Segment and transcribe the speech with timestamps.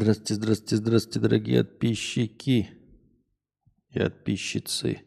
[0.00, 2.70] Здравствуйте, здравствуйте, здравствуйте, дорогие подписчики
[3.90, 5.02] и подписчицы.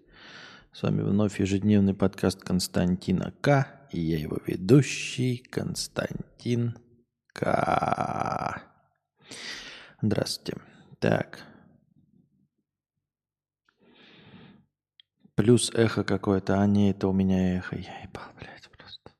[0.74, 3.88] С вами вновь ежедневный подкаст Константина К.
[3.94, 6.78] И я его ведущий Константин
[7.32, 8.62] К.
[10.02, 10.62] Здравствуйте.
[11.00, 11.40] Так.
[15.36, 17.78] Плюс эхо какое-то, а не это у меня эхо.
[17.78, 19.12] Я ебал, блядь, просто.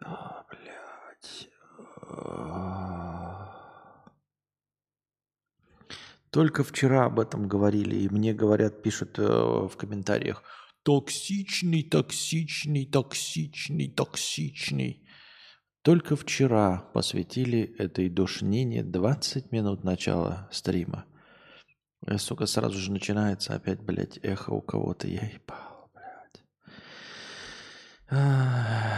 [0.00, 1.50] О, блядь.
[6.34, 10.42] Только вчера об этом говорили, и мне говорят, пишут э, в комментариях,
[10.82, 15.06] токсичный, токсичный, токсичный, токсичный.
[15.82, 21.04] Только вчера посвятили этой душнине 20 минут начала стрима.
[22.04, 25.06] И, сука, сразу же начинается опять, блядь, эхо у кого-то.
[25.06, 26.42] Я ебал, блядь.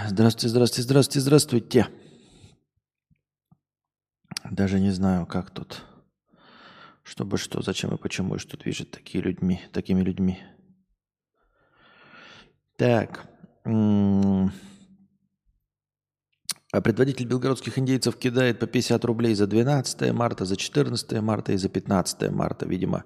[0.09, 1.89] Здравствуйте, здравствуйте, здравствуйте, здравствуйте.
[4.51, 5.85] Даже не знаю, как тут.
[7.07, 10.43] Чтобы что, зачем и почему, и что движет такие людьми, такими людьми.
[12.77, 13.29] Так.
[13.65, 14.51] А
[16.83, 21.69] предводитель белгородских индейцев кидает по 50 рублей за 12 марта, за 14 марта и за
[21.69, 22.67] 15 марта.
[22.67, 23.05] Видимо,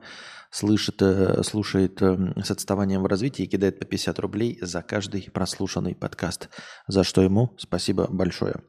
[0.51, 5.29] слышит, э, слушает э, с отставанием в развитии и кидает по 50 рублей за каждый
[5.31, 6.49] прослушанный подкаст.
[6.89, 8.63] За что ему спасибо большое.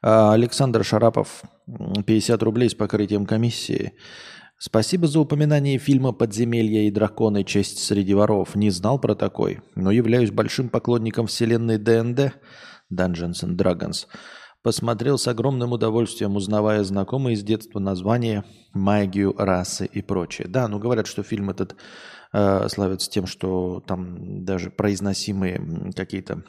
[0.00, 3.92] А Александр Шарапов, 50 рублей с покрытием комиссии.
[4.62, 7.44] Спасибо за упоминание фильма «Подземелья и драконы.
[7.44, 8.54] Честь среди воров».
[8.54, 12.34] Не знал про такой, но являюсь большим поклонником вселенной ДНД
[12.92, 14.06] Dungeons and Dragons.
[14.62, 18.44] Посмотрел с огромным удовольствием, узнавая знакомые с детства названия,
[18.74, 20.46] магию, расы и прочее.
[20.46, 21.76] Да, ну говорят, что фильм этот
[22.34, 26.44] э, славится тем, что там даже произносимые какие-то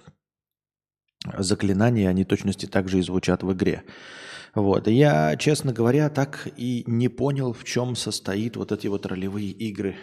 [1.37, 3.85] заклинания, они точности также и звучат в игре.
[4.53, 4.87] Вот.
[4.87, 9.95] я, честно говоря, так и не понял, в чем состоит вот эти вот ролевые игры.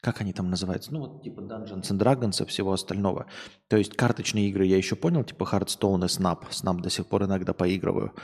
[0.00, 0.92] Как они там называются?
[0.92, 3.26] Ну, вот типа Dungeons and Dragons и всего остального.
[3.68, 6.48] То есть карточные игры я еще понял, типа Hearthstone и Snap.
[6.50, 8.14] Snap до сих пор иногда поигрываю.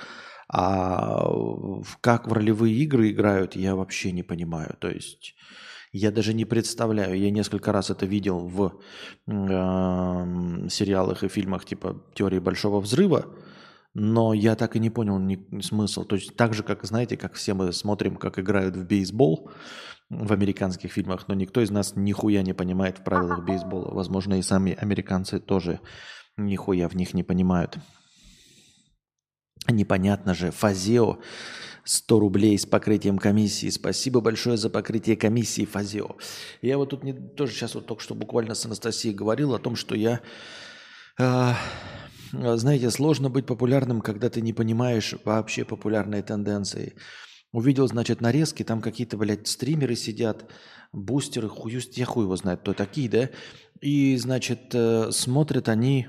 [0.49, 1.29] А
[2.01, 4.77] как в ролевые игры играют, я вообще не понимаю.
[4.81, 5.35] То есть
[5.93, 7.19] я даже не представляю.
[7.19, 8.81] Я несколько раз это видел в
[9.27, 13.27] э, сериалах и фильмах типа «Теории большого взрыва»,
[13.99, 16.05] но я так и не понял ни, смысл.
[16.05, 19.51] То есть так же, как, знаете, как все мы смотрим, как играют в бейсбол
[20.11, 23.95] в американских фильмах, но никто из нас нихуя не понимает в правилах бейсбола.
[23.95, 25.81] Возможно, и сами американцы тоже
[26.37, 27.79] нихуя в них не понимают.
[29.67, 30.51] Непонятно же.
[30.51, 31.19] Фазео
[31.85, 33.71] 100 рублей с покрытием комиссии.
[33.71, 36.17] Спасибо большое за покрытие комиссии, Фазео.
[36.61, 39.75] Я вот тут не, тоже сейчас вот только что буквально с Анастасией говорил о том,
[39.75, 40.21] что я...
[41.19, 41.55] Э,
[42.33, 46.95] знаете, сложно быть популярным, когда ты не понимаешь вообще популярные тенденции.
[47.53, 50.51] Увидел, значит, нарезки, там какие-то, блядь, стримеры сидят,
[50.93, 53.31] бустеры, хуюст, я хуй его знает, кто такие, да?
[53.81, 56.09] И, значит, э, смотрят они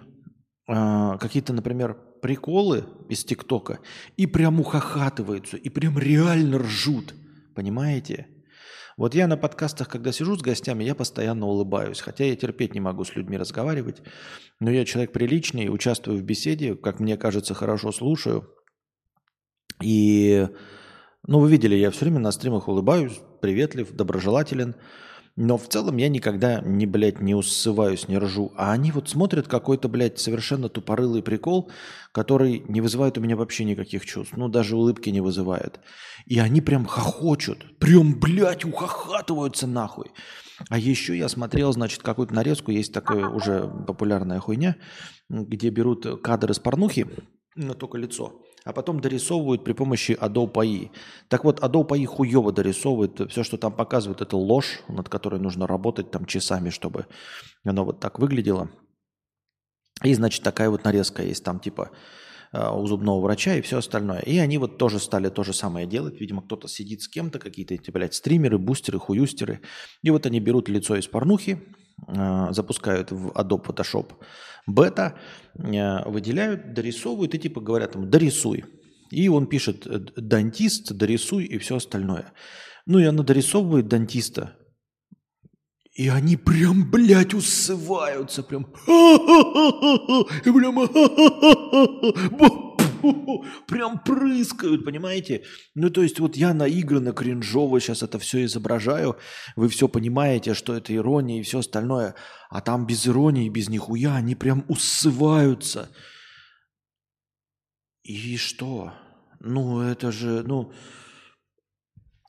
[0.68, 3.80] э, какие-то, например, приколы из ТикТока
[4.18, 7.14] и прям ухахатываются, и прям реально ржут,
[7.56, 8.28] понимаете?
[8.98, 12.80] Вот я на подкастах, когда сижу с гостями, я постоянно улыбаюсь, хотя я терпеть не
[12.80, 14.02] могу с людьми разговаривать,
[14.60, 18.50] но я человек приличный, участвую в беседе, как мне кажется, хорошо слушаю.
[19.82, 20.48] И,
[21.28, 24.76] ну, вы видели, я все время на стримах улыбаюсь, приветлив, доброжелателен–
[25.38, 28.52] но в целом я никогда не, блядь, не усываюсь, не ржу.
[28.58, 31.70] А они вот смотрят какой-то, блядь, совершенно тупорылый прикол,
[32.12, 34.36] который не вызывает у меня вообще никаких чувств.
[34.36, 35.80] Ну, даже улыбки не вызывает.
[36.26, 37.78] И они прям хохочут.
[37.78, 40.12] Прям, блядь, ухахатываются нахуй.
[40.70, 42.72] А еще я смотрел, значит, какую-то нарезку.
[42.72, 44.76] Есть такая уже популярная хуйня,
[45.30, 47.06] где берут кадры с порнухи,
[47.56, 50.92] но только лицо а потом дорисовывают при помощи Adobe AI.
[51.30, 53.32] Так вот, Adobe AI хуево дорисовывает.
[53.32, 57.08] Все, что там показывают, это ложь, над которой нужно работать там часами, чтобы
[57.64, 58.70] оно вот так выглядело.
[60.04, 61.92] И, значит, такая вот нарезка есть там типа
[62.52, 64.20] э, у зубного врача и все остальное.
[64.20, 66.20] И они вот тоже стали то же самое делать.
[66.20, 69.62] Видимо, кто-то сидит с кем-то, какие-то эти, блядь, стримеры, бустеры, хуюстеры.
[70.04, 71.64] И вот они берут лицо из порнухи,
[72.52, 74.12] запускают в Adobe Photoshop
[74.68, 75.18] бета,
[75.56, 78.66] э, выделяют, дорисовывают и типа говорят ему «дорисуй».
[79.10, 82.34] И он пишет э, «дантист, дорисуй» и все остальное.
[82.86, 84.56] Ну и она дорисовывает дантиста.
[85.94, 88.66] И они прям, блядь, усываются, прям,
[90.44, 90.78] прям,
[93.68, 95.44] прям прыскают, понимаете?
[95.76, 99.18] Ну, то есть вот я наигранно, кринжово сейчас это все изображаю,
[99.56, 102.16] вы все понимаете, что это ирония и все остальное,
[102.50, 105.90] а там без иронии, без нихуя, они прям усываются.
[108.04, 108.94] И что?
[109.40, 110.72] Ну, это же, ну,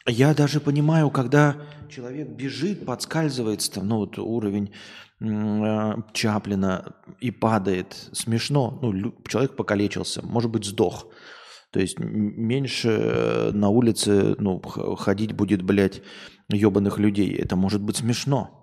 [0.06, 1.56] я даже понимаю, когда
[1.90, 4.72] человек бежит, подскальзывается, там, ну вот уровень
[5.20, 8.78] Чаплина и падает, смешно.
[8.82, 11.06] Ну, человек покалечился, может быть, сдох.
[11.72, 16.02] То есть меньше э, на улице ну, ходить будет, блядь,
[16.48, 17.34] ебаных людей.
[17.34, 18.58] Это может быть смешно.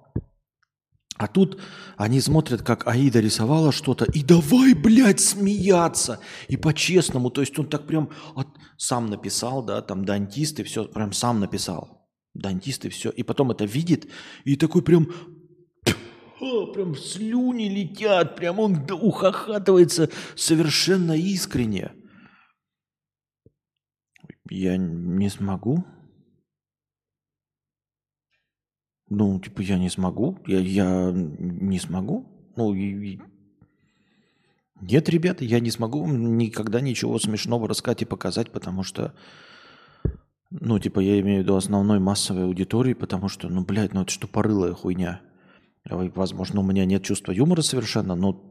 [1.17, 1.61] А тут
[1.95, 6.19] они смотрят, как Аида рисовала что-то, и давай, блядь, смеяться.
[6.49, 8.47] И по-честному, то есть он так прям от...
[8.77, 12.09] сам написал, да, там дантист и все, прям сам написал.
[12.33, 13.11] Дантист и все.
[13.11, 14.09] И потом это видит,
[14.43, 15.07] и такой прям,
[16.73, 21.91] прям слюни летят, прям он ухахатывается совершенно искренне.
[24.49, 25.83] Я не смогу.
[29.09, 30.39] Ну, типа, я не смогу.
[30.45, 32.25] Я, я не смогу.
[32.55, 33.21] Ну, и, и...
[34.81, 39.15] Нет, ребята, я не смогу никогда ничего смешного рассказать и показать, потому что,
[40.51, 44.11] ну, типа, я имею в виду основной массовой аудитории, потому что, ну, блядь, ну это
[44.11, 45.21] что порылая хуйня.
[45.89, 48.41] Возможно, у меня нет чувства юмора совершенно, но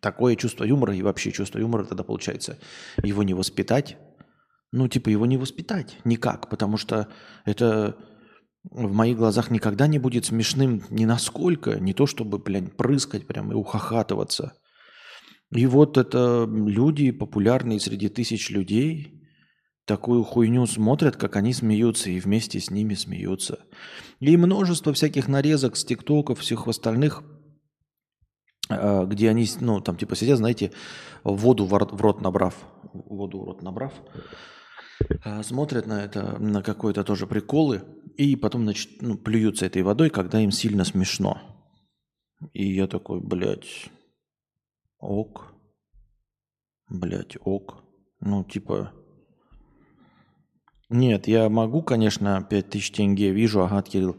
[0.00, 2.58] такое чувство юмора и вообще чувство юмора тогда получается
[3.02, 3.96] его не воспитать.
[4.72, 7.08] Ну, типа, его не воспитать никак, потому что
[7.44, 7.96] это
[8.64, 13.50] в моих глазах никогда не будет смешным ни насколько, не то чтобы, блядь, прыскать прям
[13.52, 14.54] и ухахатываться.
[15.50, 19.17] И вот это люди, популярные среди тысяч людей,
[19.88, 23.58] такую хуйню смотрят, как они смеются, и вместе с ними смеются.
[24.20, 27.24] И множество всяких нарезок с тиктоков, всех остальных,
[28.68, 30.72] а, где они, ну, там, типа, сидят, знаете,
[31.24, 32.54] воду в рот набрав,
[32.92, 33.94] воду в рот набрав,
[35.24, 37.82] а, смотрят на это, на какой-то тоже приколы,
[38.18, 41.40] и потом, значит, ну, плюются этой водой, когда им сильно смешно.
[42.52, 43.88] И я такой, блядь,
[44.98, 45.54] ок,
[46.90, 47.82] блядь, ок.
[48.20, 48.92] Ну, типа,
[50.88, 54.16] нет, я могу, конечно, 5000 тенге, вижу, ага, Кирилл,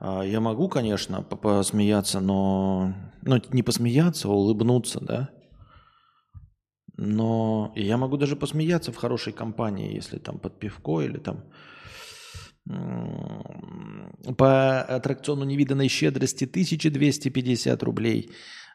[0.00, 5.30] а, я могу, конечно, посмеяться, но, ну, не посмеяться, а улыбнуться, да,
[6.96, 11.44] но я могу даже посмеяться в хорошей компании, если там под пивко или там
[14.36, 18.30] по аттракциону невиданной щедрости 1250 рублей.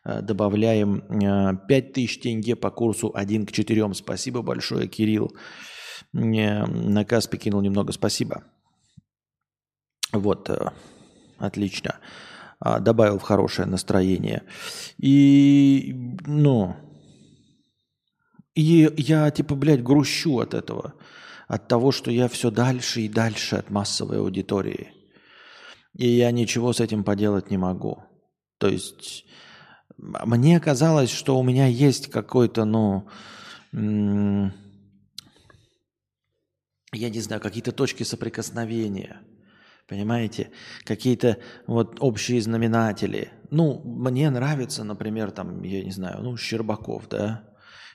[0.06, 1.02] Э, добавляем
[1.68, 3.94] 5000 э, тенге по курсу 1 к 4.
[3.94, 5.36] Спасибо большое, Кирилл.
[6.14, 8.44] На Каспе кинул немного спасибо.
[10.12, 10.70] Вот, э,
[11.40, 12.00] отлично.
[12.60, 14.44] А, добавил в хорошее настроение.
[14.98, 15.94] И,
[16.28, 16.76] ну,
[18.56, 20.94] и я, типа, блядь, грущу от этого.
[21.48, 24.94] От того, что я все дальше и дальше от массовой аудитории.
[25.98, 28.04] И я ничего с этим поделать не могу.
[28.60, 29.26] То есть
[29.98, 33.08] мне казалось, что у меня есть какой-то, ну,
[36.94, 39.22] я не знаю, какие-то точки соприкосновения.
[39.88, 40.52] Понимаете?
[40.86, 41.38] Какие-то
[41.68, 43.32] вот общие знаменатели.
[43.52, 47.44] Ну, мне нравится, например, там, я не знаю, ну, Щербаков, да,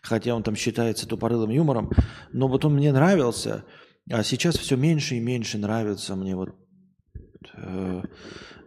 [0.03, 1.91] хотя он там считается тупорылым юмором,
[2.33, 3.65] но вот он мне нравился,
[4.11, 6.55] а сейчас все меньше и меньше нравится мне вот
[7.55, 8.03] э,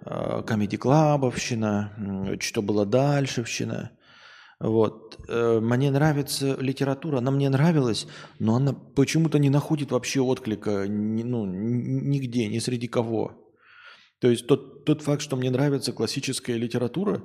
[0.05, 3.91] э, клабовщина, что было дальшевщина.
[4.61, 5.19] Вот.
[5.27, 11.45] Э, мне нравится литература, она мне нравилась, но она почему-то не находит вообще отклика ну,
[11.45, 13.33] нигде, ни среди кого.
[14.19, 17.23] То есть тот, тот факт, что мне нравится классическая литература,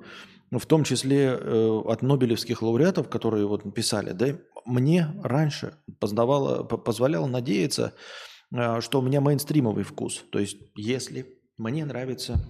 [0.51, 7.27] в том числе э, от нобелевских лауреатов, которые вот писали, да, мне раньше познавало, позволяло
[7.27, 7.93] надеяться,
[8.51, 10.25] э, что у меня мейнстримовый вкус.
[10.33, 12.41] То есть если мне нравится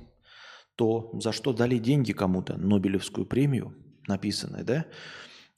[0.76, 3.74] то, за что дали деньги кому-то, Нобелевскую премию,
[4.06, 4.86] написанное, да,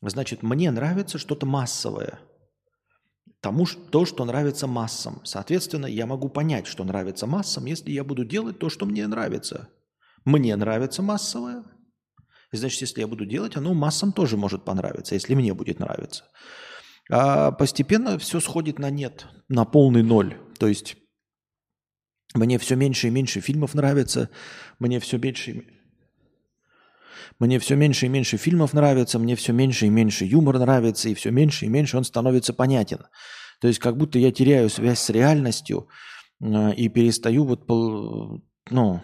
[0.03, 2.21] значит, мне нравится что-то массовое–
[3.41, 5.21] тому, то, что нравится массам.
[5.25, 9.69] Соответственно, я могу понять, что нравится массам, если я буду делать то, что мне нравится.
[10.25, 11.65] Мне нравится массовое.
[12.53, 16.25] значит, если я буду делать, оно массам тоже может понравиться, если мне будет нравиться.
[17.11, 20.37] А постепенно все сходит на нет, на полный ноль.
[20.59, 20.97] То есть
[22.35, 24.31] мне все меньше и меньше фильмов нравится,
[24.79, 25.65] мне все меньше
[27.39, 31.15] мне все меньше и меньше фильмов нравится, мне все меньше и меньше юмор нравится, и
[31.15, 33.01] все меньше и меньше он становится понятен.
[33.61, 35.89] То есть как будто я теряю связь с реальностью
[36.41, 37.69] э, и перестаю вот,
[38.71, 39.01] ну,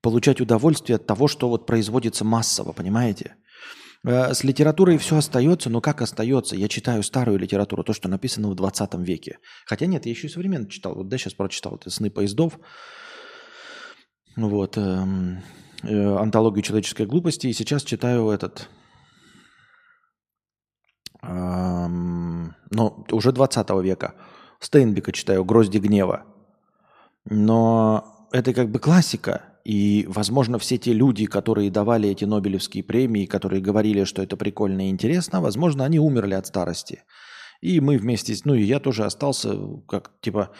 [0.00, 3.36] получать удовольствие от того, что вот производится массово, понимаете?
[4.04, 6.56] Э, с литературой все остается, но как остается?
[6.56, 9.38] Я читаю старую литературу, то, что написано в 20 веке.
[9.66, 10.94] Хотя нет, я еще и современно читал.
[10.94, 12.58] Вот да, сейчас прочитал это «Сны поездов».
[14.36, 14.76] Вот.
[14.78, 15.42] Эм,
[15.82, 18.68] э, антологию человеческой глупости, и сейчас читаю этот,
[21.22, 24.14] ну, уже 20 века,
[24.58, 26.24] Стейнбека читаю «Грозди гнева».
[27.24, 29.42] Но это как бы классика.
[29.64, 34.88] И, возможно, все те люди, которые давали эти Нобелевские премии, которые говорили, что это прикольно
[34.88, 37.04] и интересно, возможно, они умерли от старости.
[37.60, 40.50] И мы вместе, ну и я тоже остался, как типа,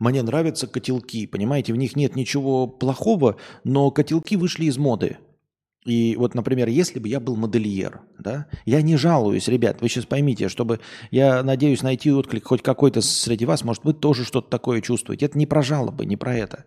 [0.00, 5.18] мне нравятся котелки, понимаете, в них нет ничего плохого, но котелки вышли из моды.
[5.84, 10.04] И вот, например, если бы я был модельер, да, я не жалуюсь, ребят, вы сейчас
[10.04, 10.80] поймите, чтобы
[11.10, 15.26] я надеюсь найти отклик хоть какой-то среди вас, может, вы тоже что-то такое чувствуете.
[15.26, 16.64] Это не про жалобы, не про это,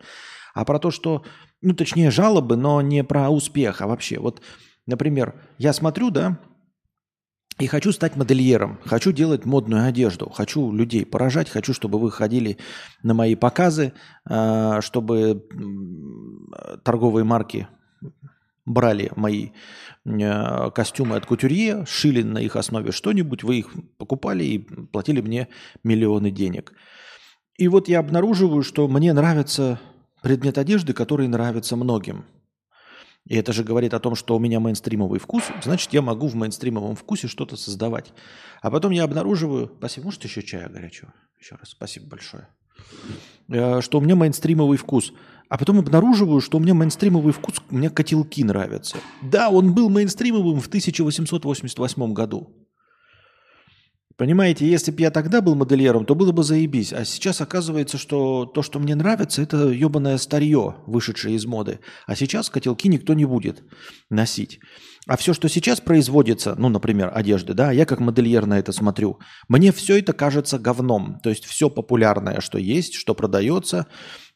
[0.54, 1.24] а про то, что,
[1.62, 4.20] ну, точнее, жалобы, но не про успех, а вообще.
[4.20, 4.42] Вот,
[4.88, 6.40] например, я смотрю, да,
[7.60, 12.58] и хочу стать модельером, хочу делать модную одежду, хочу людей поражать, хочу, чтобы вы ходили
[13.04, 13.94] на мои показы,
[14.26, 15.46] а, чтобы
[16.84, 17.68] торговые марки
[18.66, 19.50] брали мои
[20.06, 25.50] э, костюмы от кутюрье, шили на их основе что-нибудь, вы их покупали и платили мне
[25.84, 26.74] миллионы денег.
[27.58, 29.80] И вот я обнаруживаю, что мне нравится
[30.22, 32.26] предмет одежды, который нравится многим.
[33.28, 36.36] И это же говорит о том, что у меня мейнстримовый вкус, значит, я могу в
[36.36, 38.14] мейнстримовом вкусе что-то создавать.
[38.62, 39.72] А потом я обнаруживаю...
[39.78, 40.06] Спасибо.
[40.06, 41.14] Может, еще чая горячего?
[41.40, 41.70] Еще раз.
[41.70, 42.48] Спасибо большое.
[43.48, 45.14] Э, что у меня мейнстримовый вкус–
[45.54, 48.98] а потом обнаруживаю, что у меня мейнстримовый вкус, меня котелки нравятся.
[49.22, 52.50] Да, он был мейнстримовым в 1888 году.
[54.18, 56.94] Понимаете, если бы я тогда был модельером, то было бы заебись.
[56.94, 61.80] А сейчас оказывается, что то, что мне нравится, это ебаное старье, вышедшее из моды.
[62.06, 63.64] А сейчас котелки никто не будет
[64.10, 64.60] носить.
[65.08, 69.20] А все, что сейчас производится, ну, например, одежды, да, я как модельер на это смотрю,
[69.50, 71.20] мне все это кажется говном.
[71.24, 73.88] То есть все популярное, что есть, что продается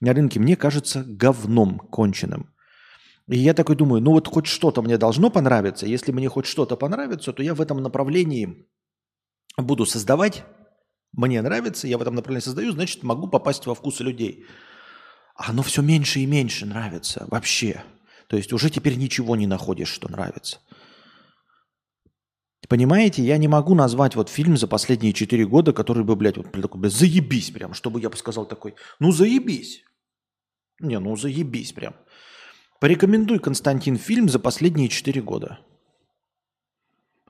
[0.01, 2.49] на рынке, мне кажется говном конченным.
[3.29, 5.85] И я такой думаю, ну вот хоть что-то мне должно понравиться.
[5.85, 8.67] Если мне хоть что-то понравится, то я в этом направлении
[9.57, 10.45] буду создавать.
[11.13, 14.45] Мне нравится, я в этом направлении создаю, значит, могу попасть во вкусы людей.
[15.35, 17.83] А оно все меньше и меньше нравится вообще.
[18.27, 20.59] То есть уже теперь ничего не находишь, что нравится.
[22.67, 26.51] Понимаете, я не могу назвать вот фильм за последние четыре года, который бы, блядь, вот
[26.51, 29.83] такой, блядь, заебись прям, чтобы я бы сказал такой, ну заебись.
[30.79, 31.95] Не, ну заебись прям.
[32.81, 35.59] Порекомендуй, Константин, фильм за последние четыре года.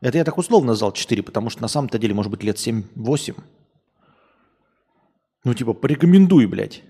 [0.02, 3.36] Это я так условно назвал 4, потому что на самом-то деле может быть лет 7-8.
[5.44, 6.84] Ну типа порекомендуй, блядь.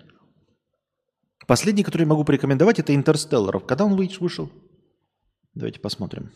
[1.48, 3.62] Последний, который я могу порекомендовать, это «Интерстеллар».
[3.62, 4.52] Когда он вышел?
[5.54, 6.32] Давайте посмотрим.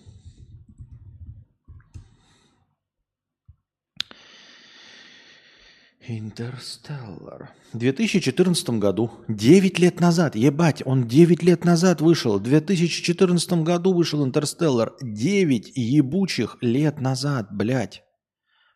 [6.07, 7.51] Интерстеллар.
[7.73, 12.39] В 2014 году, 9 лет назад, ебать, он 9 лет назад вышел.
[12.39, 14.93] В 2014 году вышел Интерстеллар.
[15.01, 18.03] 9 ебучих лет назад, блядь.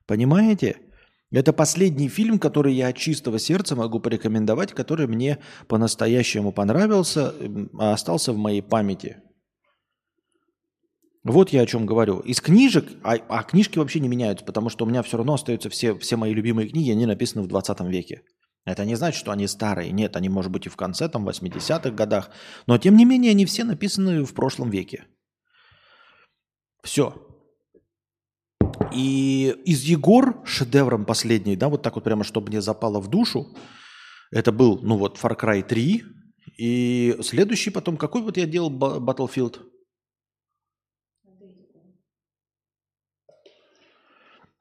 [0.05, 0.77] Понимаете?
[1.31, 7.33] Это последний фильм, который я от чистого сердца могу порекомендовать, который мне по-настоящему понравился,
[7.79, 9.17] а остался в моей памяти.
[11.25, 12.19] Вот я о чем говорю.
[12.19, 15.71] Из книжек, а, а книжки вообще не меняются, потому что у меня все равно остаются
[15.71, 18.21] все, все мои любимые книги, они написаны в 20 веке.
[18.63, 19.91] Это не значит, что они старые.
[19.91, 22.29] Нет, они, может быть, и в конце, там, 80-х годах.
[22.67, 25.05] Но, тем не менее, они все написаны в прошлом веке.
[26.83, 27.15] Все.
[28.93, 33.47] И из Егор шедевром последний, да, вот так вот прямо, чтобы мне запало в душу,
[34.31, 36.03] это был, ну вот, Far Cry 3.
[36.59, 39.74] И следующий потом, какой вот я делал Battlefield?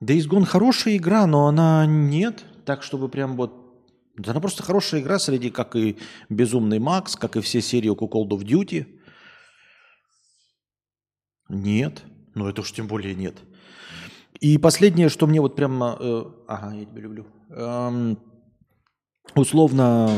[0.05, 3.63] Days Gone хорошая игра, но она нет, так чтобы прям вот...
[4.27, 5.97] Она просто хорошая игра среди, как и
[6.29, 8.87] Безумный Макс, как и все серии Call of Duty.
[11.49, 12.03] Нет,
[12.35, 13.37] ну это уж тем более нет.
[14.41, 15.97] И последнее, что мне вот прямо...
[15.99, 17.27] Э, ага, я тебя люблю.
[17.51, 18.19] Эм,
[19.35, 20.11] условно,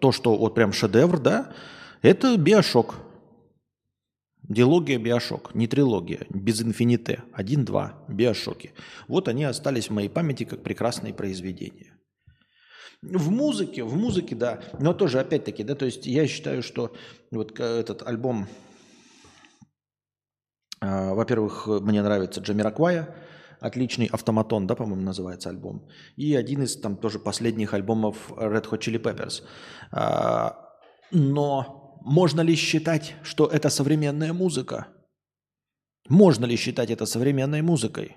[0.00, 1.52] то, что вот прям шедевр, да,
[2.00, 2.94] это Биошок.
[4.52, 7.22] Диалогия Биошок, не трилогия, без инфините.
[7.32, 8.72] Один-два, Биошоки.
[9.08, 11.98] Вот они остались в моей памяти как прекрасные произведения.
[13.00, 16.94] В музыке, в музыке, да, но тоже опять-таки, да, то есть я считаю, что
[17.30, 18.46] вот этот альбом
[20.82, 23.14] а, во-первых, мне нравится Джамираквая,
[23.60, 25.88] отличный автоматон, да, по-моему, называется альбом.
[26.16, 29.42] И один из там тоже последних альбомов Red Hot Chili Peppers.
[29.92, 30.68] А,
[31.10, 34.88] но можно ли считать, что это современная музыка?
[36.08, 38.16] Можно ли считать это современной музыкой?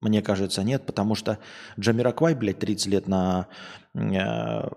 [0.00, 1.38] Мне кажется, нет, потому что
[1.78, 3.48] Джамираквай, блядь, 30 лет на
[3.94, 4.68] э,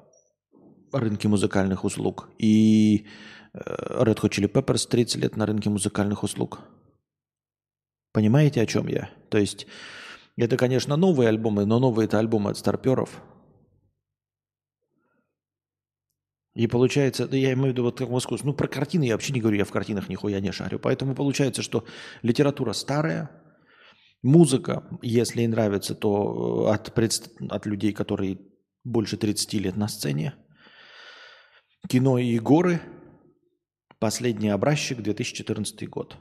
[0.92, 2.30] рынке музыкальных услуг.
[2.40, 3.06] И
[3.54, 3.60] э,
[4.04, 6.60] Red Hot Chili Peppers 30 лет на рынке музыкальных услуг.
[8.12, 9.10] Понимаете, о чем я?
[9.30, 9.66] То есть
[10.38, 13.22] это, конечно, новые альбомы, но новые это альбомы от старперов.
[16.56, 18.48] И получается, я имею в виду вот как искусство.
[18.48, 20.80] Ну, про картины я вообще не говорю, я в картинах нихуя не шарю.
[20.80, 21.84] Поэтому получается, что
[22.22, 23.32] литература старая,
[24.22, 27.32] музыка, если ей нравится, то э, от, предст...
[27.50, 28.40] от людей, которые
[28.84, 30.36] больше 30 лет на сцене.
[31.90, 32.82] Кино и горы.
[34.00, 36.18] Последний образчик, 2014 год.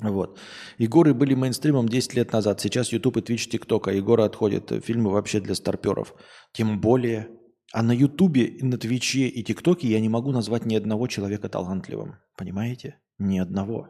[0.00, 0.38] Вот.
[0.78, 2.60] Егоры были мейнстримом 10 лет назад.
[2.60, 4.72] Сейчас YouTube и Twitch, TikTok, а Егоры отходят.
[4.84, 6.14] Фильмы вообще для старперов.
[6.52, 7.28] Тем более.
[7.72, 12.16] А на Ютубе, на Твиче и ТикТоке я не могу назвать ни одного человека талантливым.
[12.36, 12.98] Понимаете?
[13.18, 13.88] Ни одного.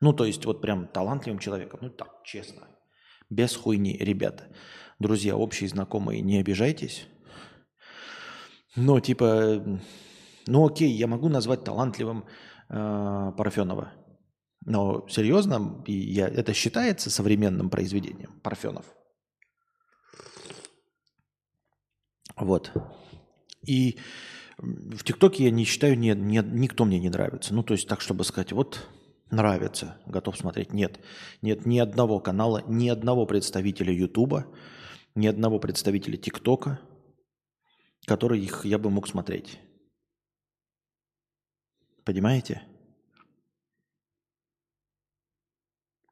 [0.00, 1.80] Ну, то есть вот прям талантливым человеком.
[1.82, 2.68] Ну, так, честно.
[3.30, 4.44] Без хуйни, ребята.
[4.98, 7.06] Друзья, общие знакомые, не обижайтесь.
[8.76, 9.62] Но типа,
[10.46, 12.24] ну окей, я могу назвать талантливым
[12.68, 13.92] э, Парфенова.
[14.64, 18.84] Но серьезно, я, это считается современным произведением Парфенов.
[22.36, 22.72] Вот.
[23.66, 23.98] И
[24.58, 27.54] в ТикТоке я не считаю, ни, ни, никто мне не нравится.
[27.54, 28.88] Ну, то есть так, чтобы сказать, вот
[29.30, 30.72] нравится, готов смотреть.
[30.72, 31.00] Нет.
[31.42, 34.46] Нет ни одного канала, ни одного представителя Ютуба,
[35.14, 36.80] ни одного представителя ТикТока,
[38.06, 39.58] который их я бы мог смотреть.
[42.04, 42.62] Понимаете?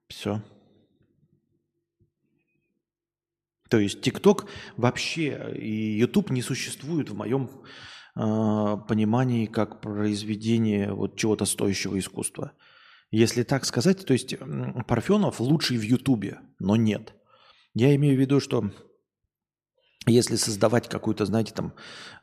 [0.09, 0.43] Все.
[3.69, 4.47] То есть ТикТок
[4.77, 7.51] вообще и YouTube не существуют в моем
[8.15, 12.53] э, понимании как произведение вот чего-то стоящего искусства.
[13.11, 14.37] Если так сказать, то есть
[14.87, 17.15] Парфенов лучший в Ютубе, но нет.
[17.75, 18.71] Я имею в виду, что
[20.07, 21.75] если создавать какую-то, знаете, там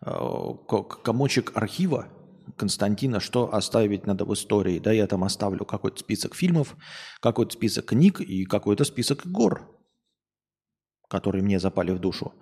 [0.01, 0.11] э,
[1.03, 2.07] комочек архива,
[2.55, 4.79] Константина, что оставить надо в истории.
[4.79, 6.75] Да, я там оставлю какой-то список фильмов,
[7.19, 9.69] какой-то список книг и какой-то список гор,
[11.09, 12.33] которые мне запали в душу.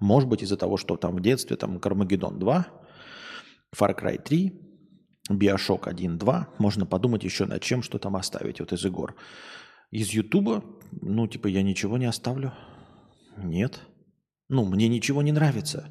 [0.00, 2.66] Может быть, из-за того, что там в детстве там Кармагеддон 2,
[3.74, 4.52] Far Cry 3,
[5.30, 6.48] Биошок 1, 2.
[6.58, 9.16] Можно подумать еще над чем, что там оставить вот из игр.
[9.90, 12.52] Из Ютуба, ну, типа, я ничего не оставлю.
[13.36, 13.80] Нет.
[14.48, 15.88] Ну, мне ничего не нравится.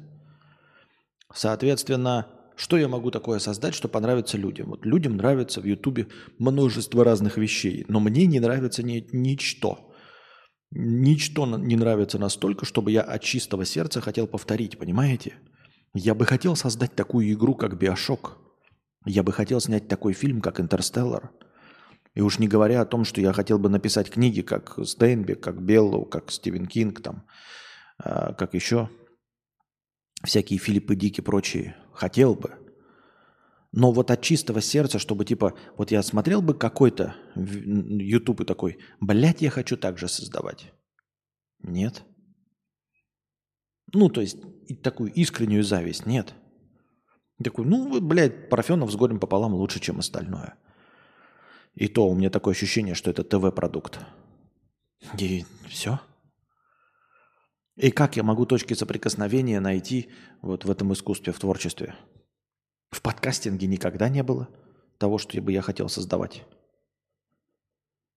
[1.32, 2.26] Соответственно,
[2.56, 4.70] что я могу такое создать, что понравится людям?
[4.70, 9.92] Вот людям нравится в Ютубе множество разных вещей, но мне не нравится ни, ничто.
[10.70, 15.34] Ничто не нравится настолько, чтобы я от чистого сердца хотел повторить, понимаете?
[15.94, 18.38] Я бы хотел создать такую игру, как BioShock.
[19.04, 21.30] Я бы хотел снять такой фильм, как «Интерстеллар».
[22.14, 25.62] И уж не говоря о том, что я хотел бы написать книги, как Стейнбек, как
[25.62, 27.26] Беллоу, как Стивен Кинг, там,
[28.02, 28.88] э, как еще
[30.24, 31.76] всякие Филиппы Дики и прочие.
[31.96, 32.54] Хотел бы.
[33.72, 38.78] Но вот от чистого сердца, чтобы типа, вот я смотрел бы какой-то YouTube и такой,
[39.00, 40.72] блядь, я хочу так же создавать.
[41.60, 42.04] Нет.
[43.92, 44.36] Ну, то есть,
[44.82, 46.34] такую искреннюю зависть нет.
[47.42, 50.58] такой, ну, блядь, Парфенов с горем пополам лучше, чем остальное.
[51.74, 54.00] И то у меня такое ощущение, что это ТВ-продукт.
[55.18, 56.00] И все.
[57.76, 60.10] И как я могу точки соприкосновения найти
[60.40, 61.94] вот в этом искусстве, в творчестве?
[62.90, 64.48] В подкастинге никогда не было
[64.98, 66.44] того, что бы я хотел создавать.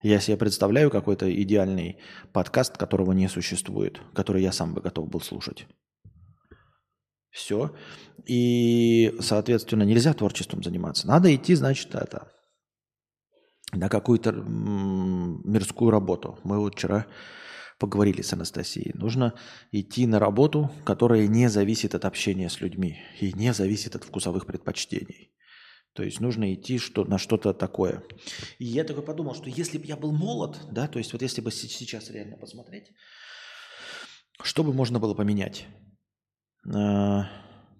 [0.01, 1.97] Я себе представляю какой-то идеальный
[2.31, 5.67] подкаст, которого не существует, который я сам бы готов был слушать.
[7.31, 7.75] Все.
[8.25, 11.05] И, соответственно, нельзя творчеством заниматься.
[11.05, 12.31] Надо идти, значит, это,
[13.73, 16.39] на какую-то мирскую работу.
[16.43, 17.05] Мы вот вчера
[17.79, 18.91] поговорили с Анастасией.
[18.93, 19.33] Нужно
[19.71, 24.45] идти на работу, которая не зависит от общения с людьми и не зависит от вкусовых
[24.45, 25.31] предпочтений.
[25.93, 28.03] То есть нужно идти что, на что-то такое.
[28.59, 31.41] И я такой подумал, что если бы я был молод, да, то есть вот если
[31.41, 32.91] бы сейчас реально посмотреть,
[34.43, 35.65] что бы можно было поменять?
[36.71, 37.27] А,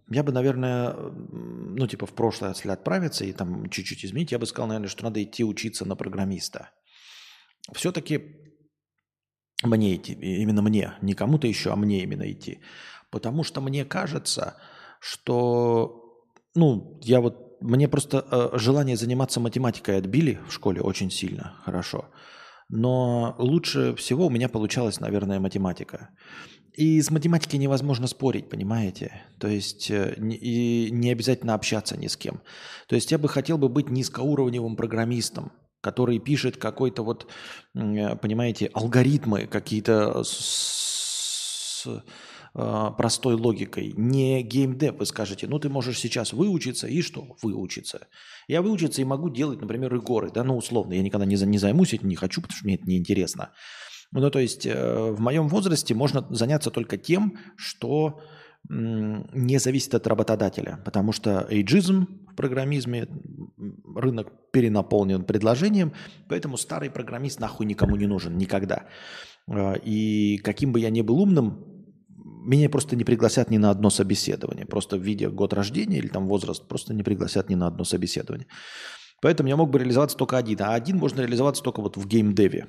[0.10, 4.46] я бы, наверное, ну, типа в прошлое, если отправиться и там чуть-чуть изменить, я бы
[4.46, 6.72] сказал, наверное, что надо идти учиться на программиста.
[7.74, 8.49] Все-таки
[9.64, 12.60] мне идти, именно мне, не кому-то еще, а мне именно идти.
[13.12, 14.56] Потому что мне кажется,
[15.00, 16.04] что,
[16.56, 22.06] ну, я вот, мне просто э, желание заниматься математикой отбили в школе очень сильно, хорошо.
[22.70, 26.10] Но лучше всего у меня получалась, наверное, математика.
[26.74, 29.24] И с математикой невозможно спорить, понимаете?
[29.40, 32.42] То есть э, и не обязательно общаться ни с кем.
[32.88, 37.28] То есть я бы хотел бы быть низкоуровневым программистом, который пишет какой-то вот,
[37.76, 44.96] э, понимаете, алгоритмы какие-то с, э, простой логикой, не геймдев.
[44.96, 47.38] Вы скажете, ну ты можешь сейчас выучиться и что?
[47.42, 48.08] Выучиться.
[48.48, 50.94] Я выучиться и могу делать, например, и горы, да, ну условно.
[50.94, 53.52] Я никогда не, не займусь этим, не хочу, потому что мне это неинтересно.
[54.12, 58.22] Ну то есть э, в моем возрасте можно заняться только тем, что
[58.68, 63.08] не зависит от работодателя, потому что эйджизм в программизме,
[63.96, 65.94] рынок перенаполнен предложением,
[66.28, 68.86] поэтому старый программист нахуй никому не нужен никогда.
[69.50, 71.66] А, и каким бы я ни был умным,
[72.18, 74.66] меня просто не пригласят ни на одно собеседование.
[74.66, 78.48] Просто в виде год рождения или там возраст просто не пригласят ни на одно собеседование.
[79.22, 80.62] Поэтому я мог бы реализоваться только один.
[80.62, 82.68] А один можно реализоваться только вот в геймдеве.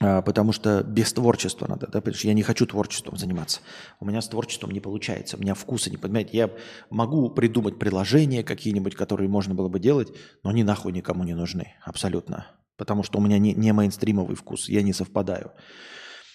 [0.00, 3.60] А, потому что без творчества надо, да, потому что я не хочу творчеством заниматься.
[4.00, 6.36] У меня с творчеством не получается, у меня вкуса не понимаете.
[6.36, 6.50] Я
[6.90, 11.74] могу придумать приложения какие-нибудь, которые можно было бы делать, но они нахуй никому не нужны,
[11.82, 12.46] абсолютно.
[12.76, 15.52] Потому что у меня не, не мейнстримовый вкус, я не совпадаю.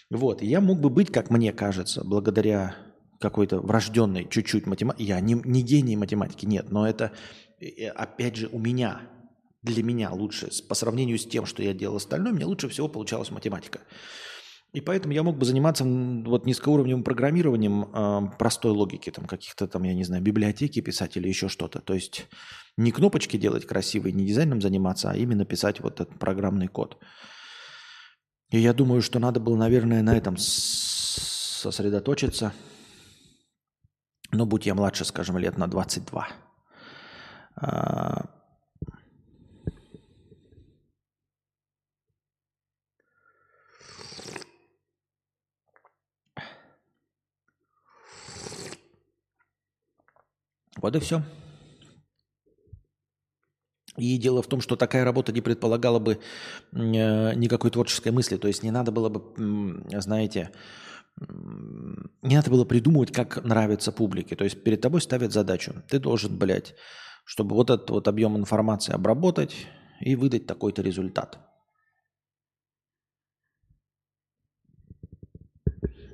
[0.10, 2.76] Вот, я мог бы быть, как мне кажется, благодаря
[3.20, 5.04] какой-то врожденной чуть-чуть математики.
[5.04, 7.12] Я не, не гений математики, нет, но это,
[7.60, 9.02] э, опять же, у меня
[9.64, 13.32] для меня лучше, по сравнению с тем, что я делал остальное, мне лучше всего получалась
[13.32, 13.82] математика.
[14.74, 19.84] И поэтому я мог бы заниматься вот низкоуровневым программированием э, простой логики, там каких-то там,
[19.84, 21.82] я не знаю, библиотеки писать или еще что-то.
[21.82, 22.28] То есть
[22.78, 26.98] не кнопочки делать красивые, не дизайном заниматься, а именно писать вот этот программный код.
[28.50, 32.54] И я думаю, что надо было, наверное, на этом сосредоточиться.
[34.32, 36.30] Но будь я младше, скажем, лет на 22.
[50.82, 51.22] Вот и все.
[53.98, 58.38] И дело в том, что такая работа не предполагала бы э, никакой творческой мысли.
[58.38, 60.52] То есть не надо было бы, знаете,
[61.20, 64.36] не надо было придумывать, как нравится публике.
[64.36, 65.84] То есть перед тобой ставят задачу.
[65.90, 66.74] Ты должен, блядь,
[67.26, 69.68] чтобы вот этот вот объем информации обработать
[70.00, 71.38] и выдать такой-то результат.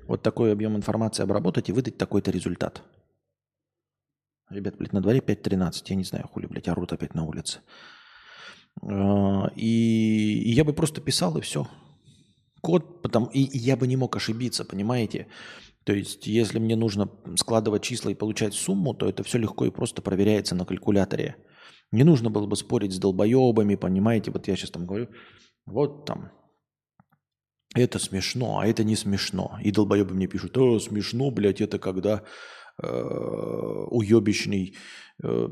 [0.07, 2.81] Вот такой объем информации обработать и выдать такой-то результат.
[4.49, 7.59] Ребят, блядь, на дворе 5.13, я не знаю, хули, блядь, орут опять на улице.
[8.81, 11.67] А, и, я бы просто писал, и все.
[12.61, 15.27] Код, потом, и, и я бы не мог ошибиться, понимаете?
[15.83, 19.71] То есть, если мне нужно складывать числа и получать сумму, то это все легко и
[19.71, 21.35] просто проверяется на калькуляторе.
[21.91, 24.31] Не нужно было бы спорить с долбоебами, понимаете?
[24.31, 25.09] Вот я сейчас там говорю,
[25.65, 26.31] вот там,
[27.75, 29.59] это смешно, а это не смешно.
[29.61, 32.23] И долбоебы мне пишут, о, смешно, блядь, это когда Э,
[32.83, 34.75] уебищный,
[35.23, 35.47] э,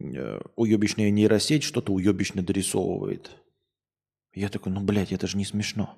[0.00, 3.30] э, уебищная нейросеть что-то уебищно дорисовывает.
[4.34, 5.96] Я такой, ну, блядь, это же не смешно.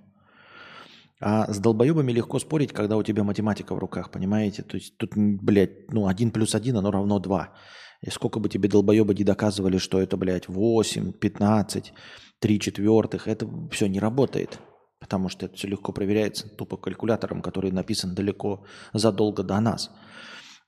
[1.20, 4.62] А с долбоебами легко спорить, когда у тебя математика в руках, понимаете?
[4.62, 7.54] То есть тут, блядь, ну, один плюс один, оно равно два.
[8.00, 11.92] И сколько бы тебе долбоебы не доказывали, что это, блядь, 8, 15,
[12.40, 14.58] 3 четвертых, это все не работает.
[15.02, 19.90] Потому что это все легко проверяется тупо калькулятором, который написан далеко задолго до нас.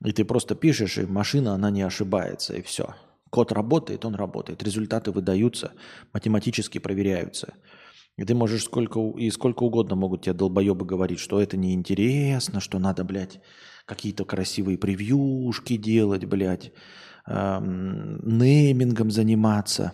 [0.03, 2.95] И ты просто пишешь, и машина, она не ошибается, и все.
[3.29, 4.61] Код работает, он работает.
[4.61, 5.71] Результаты выдаются,
[6.11, 7.53] математически проверяются.
[8.17, 12.77] И ты можешь сколько, и сколько угодно могут тебе долбоебы говорить, что это неинтересно, что
[12.77, 13.39] надо, блядь,
[13.85, 16.73] какие-то красивые превьюшки делать, блядь,
[17.25, 19.93] эм, неймингом заниматься,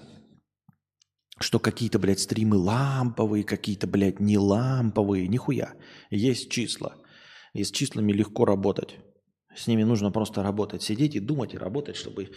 [1.41, 5.73] что какие-то, блядь, стримы ламповые, какие-то, блядь, не ламповые, нихуя.
[6.09, 6.95] Есть числа.
[7.53, 8.97] И с числами легко работать.
[9.55, 12.31] С ними нужно просто работать, сидеть и думать, и работать, чтобы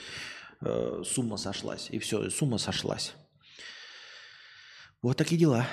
[0.60, 1.88] э, сумма сошлась.
[1.90, 3.14] И все, сумма сошлась.
[5.02, 5.66] Вот такие дела.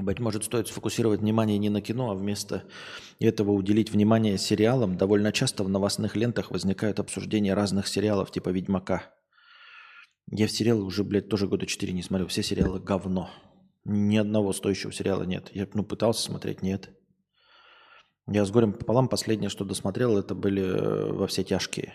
[0.00, 2.64] Быть может, стоит сфокусировать внимание не на кино, а вместо
[3.18, 4.96] этого уделить внимание сериалам.
[4.96, 9.12] Довольно часто в новостных лентах возникают обсуждения разных сериалов типа «Ведьмака».
[10.30, 12.28] Я в сериалы уже, блядь, тоже года четыре не смотрел.
[12.28, 13.30] Все сериалы говно.
[13.84, 15.50] Ни одного стоящего сериала нет.
[15.52, 16.90] Я, ну, пытался смотреть, нет.
[18.26, 21.94] Я с горем пополам последнее, что досмотрел, это были э, «Во все тяжкие».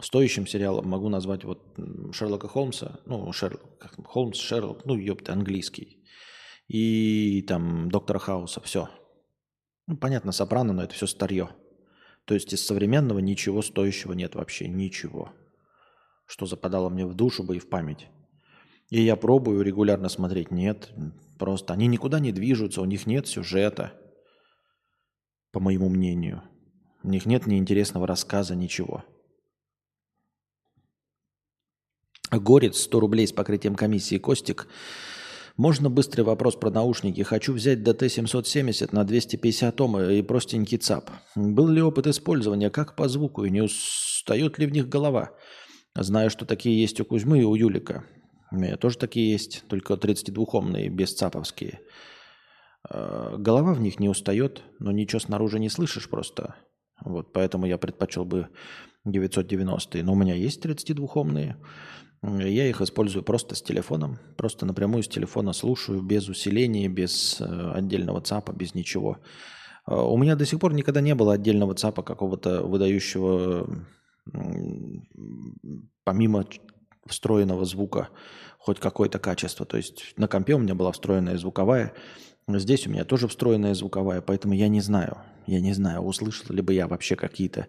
[0.00, 1.76] Стоящим сериалом могу назвать вот
[2.12, 3.62] Шерлока Холмса, ну, Шерлок,
[4.04, 5.97] Холмс, Шерлок, ну, ёпта, английский.
[6.68, 8.88] И там Доктора Хауса, все.
[9.86, 11.50] Ну, понятно, Сопрано, но это все старье.
[12.24, 15.32] То есть из современного ничего стоящего нет вообще, ничего
[16.28, 18.06] что западало мне в душу бы и в память.
[18.90, 20.50] И я пробую регулярно смотреть.
[20.50, 20.92] Нет,
[21.38, 23.94] просто они никуда не движутся, у них нет сюжета,
[25.50, 26.42] по моему мнению.
[27.02, 29.04] У них нет неинтересного рассказа, ничего.
[32.30, 34.18] Горец, 100 рублей с покрытием комиссии.
[34.18, 34.68] Костик,
[35.58, 37.20] можно быстрый вопрос про наушники?
[37.22, 41.10] Хочу взять DT770 на 250 Ом и простенький ЦАП.
[41.34, 42.70] Был ли опыт использования?
[42.70, 43.44] Как по звуку?
[43.44, 45.32] И не устает ли в них голова?
[45.96, 48.04] Знаю, что такие есть у Кузьмы и у Юлика.
[48.52, 51.80] У меня тоже такие есть, только 32-омные, без цаповские.
[52.88, 56.54] Э, голова в них не устает, но ничего снаружи не слышишь просто.
[57.04, 58.48] Вот, поэтому я предпочел бы
[59.06, 60.04] 990-е.
[60.04, 61.56] Но у меня есть 32-омные.
[62.22, 64.18] Я их использую просто с телефоном.
[64.36, 69.18] Просто напрямую с телефона слушаю, без усиления, без э, отдельного ЦАПа, без ничего.
[69.86, 73.68] Э, у меня до сих пор никогда не было отдельного ЦАПа какого-то выдающего,
[76.04, 76.44] помимо
[77.06, 78.08] встроенного звука,
[78.58, 79.64] хоть какое-то качество.
[79.64, 81.94] То есть на компе у меня была встроенная звуковая,
[82.48, 86.62] здесь у меня тоже встроенная звуковая, поэтому я не знаю, я не знаю, услышал ли
[86.62, 87.68] бы я вообще какие-то,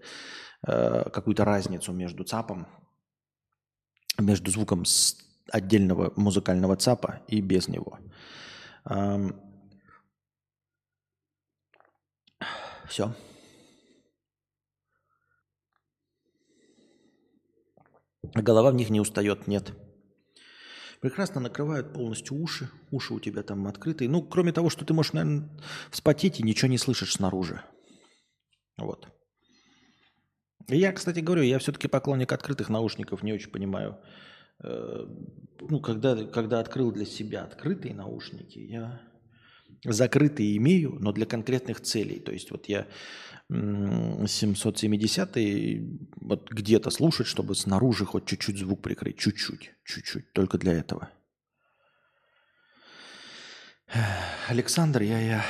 [0.68, 2.68] э, какую-то разницу между ЦАПом
[4.20, 5.18] между звуком с
[5.52, 8.00] отдельного музыкального ЦАПа и без него.
[12.88, 13.16] Все.
[18.34, 19.74] Голова в них не устает, нет.
[21.02, 22.70] Прекрасно накрывают полностью уши.
[22.92, 24.10] Уши у тебя там открытые.
[24.10, 25.50] Ну, кроме того, что ты можешь, наверное,
[25.92, 27.64] вспотеть и ничего не слышишь снаружи.
[28.78, 29.08] Вот.
[30.70, 33.98] Я, кстати, говорю, я все-таки поклонник открытых наушников, не очень понимаю.
[34.64, 35.06] Э,
[35.62, 39.02] ну, когда, когда открыл для себя открытые наушники, я
[39.84, 42.20] закрытые имею, но для конкретных целей.
[42.20, 42.88] То есть вот я
[43.50, 45.38] 770
[46.22, 49.18] вот где-то слушать, чтобы снаружи хоть чуть-чуть звук прикрыть.
[49.18, 51.10] Чуть-чуть, чуть-чуть, только для этого.
[54.48, 55.46] Александр, я, я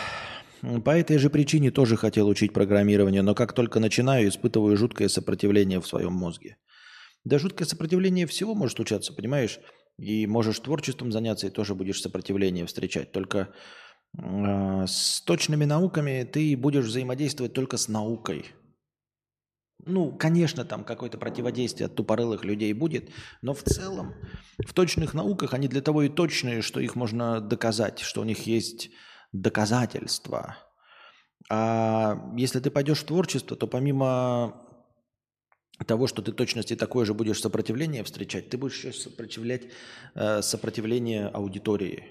[0.62, 5.80] по этой же причине тоже хотел учить программирование, но как только начинаю, испытываю жуткое сопротивление
[5.80, 6.58] в своем мозге.
[7.26, 9.60] Да жуткое сопротивление всего может случаться, понимаешь?
[9.98, 13.12] И можешь творчеством заняться, и тоже будешь сопротивление встречать.
[13.12, 13.54] Только
[14.18, 18.46] э, с точными науками ты будешь взаимодействовать только с наукой.
[19.86, 23.10] Ну, конечно, там какое-то противодействие от тупорылых людей будет,
[23.42, 24.14] но в целом
[24.58, 28.46] в точных науках они для того и точные, что их можно доказать, что у них
[28.46, 28.90] есть
[29.32, 30.58] доказательства.
[31.50, 34.66] А если ты пойдешь в творчество, то помимо
[35.86, 39.64] того, что ты точности такое же будешь сопротивление встречать, ты будешь еще сопротивлять
[40.16, 42.10] э, сопротивление аудитории.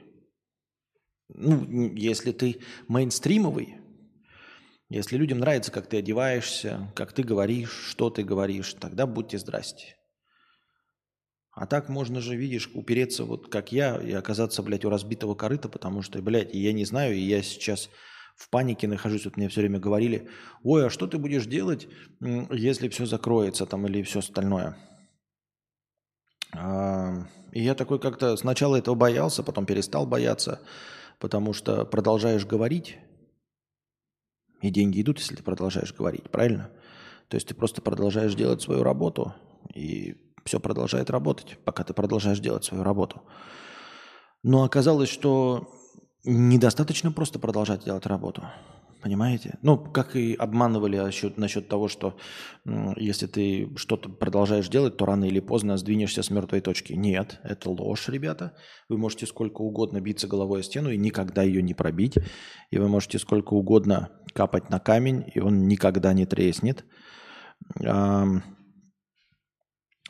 [1.28, 3.76] Ну, если ты мейнстримовый,
[4.88, 9.97] если людям нравится, как ты одеваешься, как ты говоришь, что ты говоришь, тогда будьте здрасте.
[11.60, 15.68] А так можно же, видишь, упереться вот как я и оказаться, блядь, у разбитого корыта,
[15.68, 17.90] потому что, блядь, я не знаю, и я сейчас
[18.36, 19.24] в панике нахожусь.
[19.24, 20.28] Вот мне все время говорили,
[20.62, 21.88] ой, а что ты будешь делать,
[22.20, 24.76] если все закроется там или все остальное?
[26.54, 30.60] И я такой как-то сначала этого боялся, потом перестал бояться,
[31.18, 32.98] потому что продолжаешь говорить,
[34.62, 36.70] и деньги идут, если ты продолжаешь говорить, правильно?
[37.26, 39.34] То есть ты просто продолжаешь делать свою работу,
[39.74, 40.14] и
[40.48, 43.22] все продолжает работать, пока ты продолжаешь делать свою работу.
[44.42, 45.68] Но оказалось, что
[46.24, 48.44] недостаточно просто продолжать делать работу.
[49.02, 49.58] Понимаете?
[49.62, 52.16] Ну, как и обманывали насчет, насчет того, что
[52.96, 56.94] если ты что-то продолжаешь делать, то рано или поздно сдвинешься с мертвой точки.
[56.94, 58.54] Нет, это ложь, ребята.
[58.88, 62.18] Вы можете сколько угодно биться головой о стену и никогда ее не пробить.
[62.70, 66.84] И вы можете сколько угодно капать на камень, и он никогда не треснет.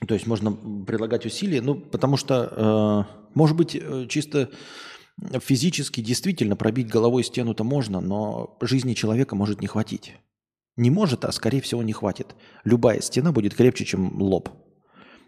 [0.06, 4.50] То есть можно предлагать усилия, ну, потому что, э, может быть, э, чисто
[5.40, 10.14] физически действительно пробить головой стену-то можно, но жизни человека может не хватить.
[10.76, 12.36] Не может, а скорее всего не хватит.
[12.62, 14.48] Любая стена будет крепче, чем лоб.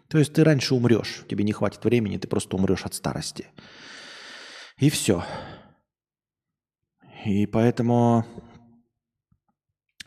[0.07, 3.47] То есть ты раньше умрешь, тебе не хватит времени, ты просто умрешь от старости.
[4.77, 5.23] И все.
[7.25, 8.25] И поэтому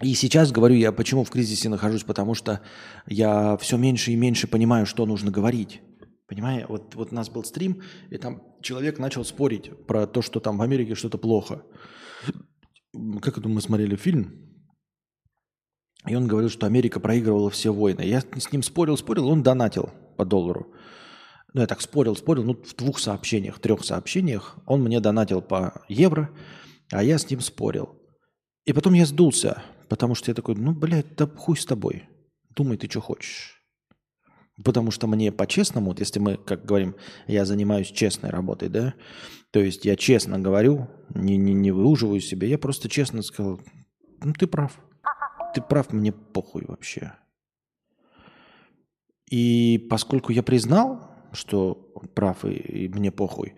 [0.01, 2.61] и сейчас говорю я, почему в кризисе нахожусь, потому что
[3.07, 5.81] я все меньше и меньше понимаю, что нужно говорить.
[6.27, 10.41] Понимаете, вот, вот у нас был стрим, и там человек начал спорить про то, что
[10.41, 11.63] там в Америке что-то плохо.
[13.21, 14.45] Как это мы смотрели фильм,
[16.07, 18.03] и он говорил, что Америка проигрывала все войны.
[18.03, 20.73] Я с ним спорил, спорил, он донатил по доллару.
[21.55, 25.85] Ну, я так спорил, спорил, ну, в двух сообщениях, трех сообщениях он мне донатил по
[25.89, 26.31] евро,
[26.91, 27.97] а я с ним спорил.
[28.65, 32.09] И потом я сдулся, Потому что я такой, ну, блядь, да хуй с тобой.
[32.51, 33.63] Думай ты, что хочешь.
[34.63, 36.95] Потому что мне по-честному, вот если мы, как говорим,
[37.27, 38.95] я занимаюсь честной работой, да,
[39.51, 43.61] то есть я честно говорю, не, не, не выуживаю себе, я просто честно сказал,
[44.23, 44.79] ну ты прав,
[45.55, 47.15] ты прав, мне похуй вообще.
[49.29, 51.75] И поскольку я признал, что
[52.15, 53.55] прав и, и мне похуй,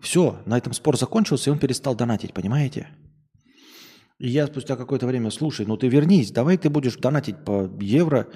[0.00, 2.88] все, на этом спор закончился, и он перестал донатить, понимаете?
[4.24, 8.26] И я спустя какое-то время, слушай, ну ты вернись, давай ты будешь донатить по евро,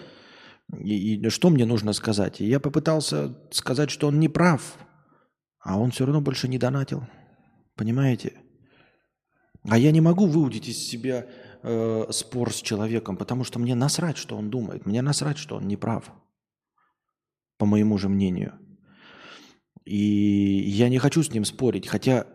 [0.76, 2.42] и, и что мне нужно сказать?
[2.42, 4.76] И я попытался сказать, что он не прав,
[5.60, 7.04] а он все равно больше не донатил.
[7.74, 8.34] Понимаете?
[9.66, 11.26] А я не могу выудить из себя
[11.62, 14.84] э, спор с человеком, потому что мне насрать, что он думает.
[14.84, 16.12] Мне насрать, что он не прав.
[17.56, 18.58] По моему же мнению.
[19.86, 19.96] И
[20.66, 22.26] я не хочу с ним спорить, хотя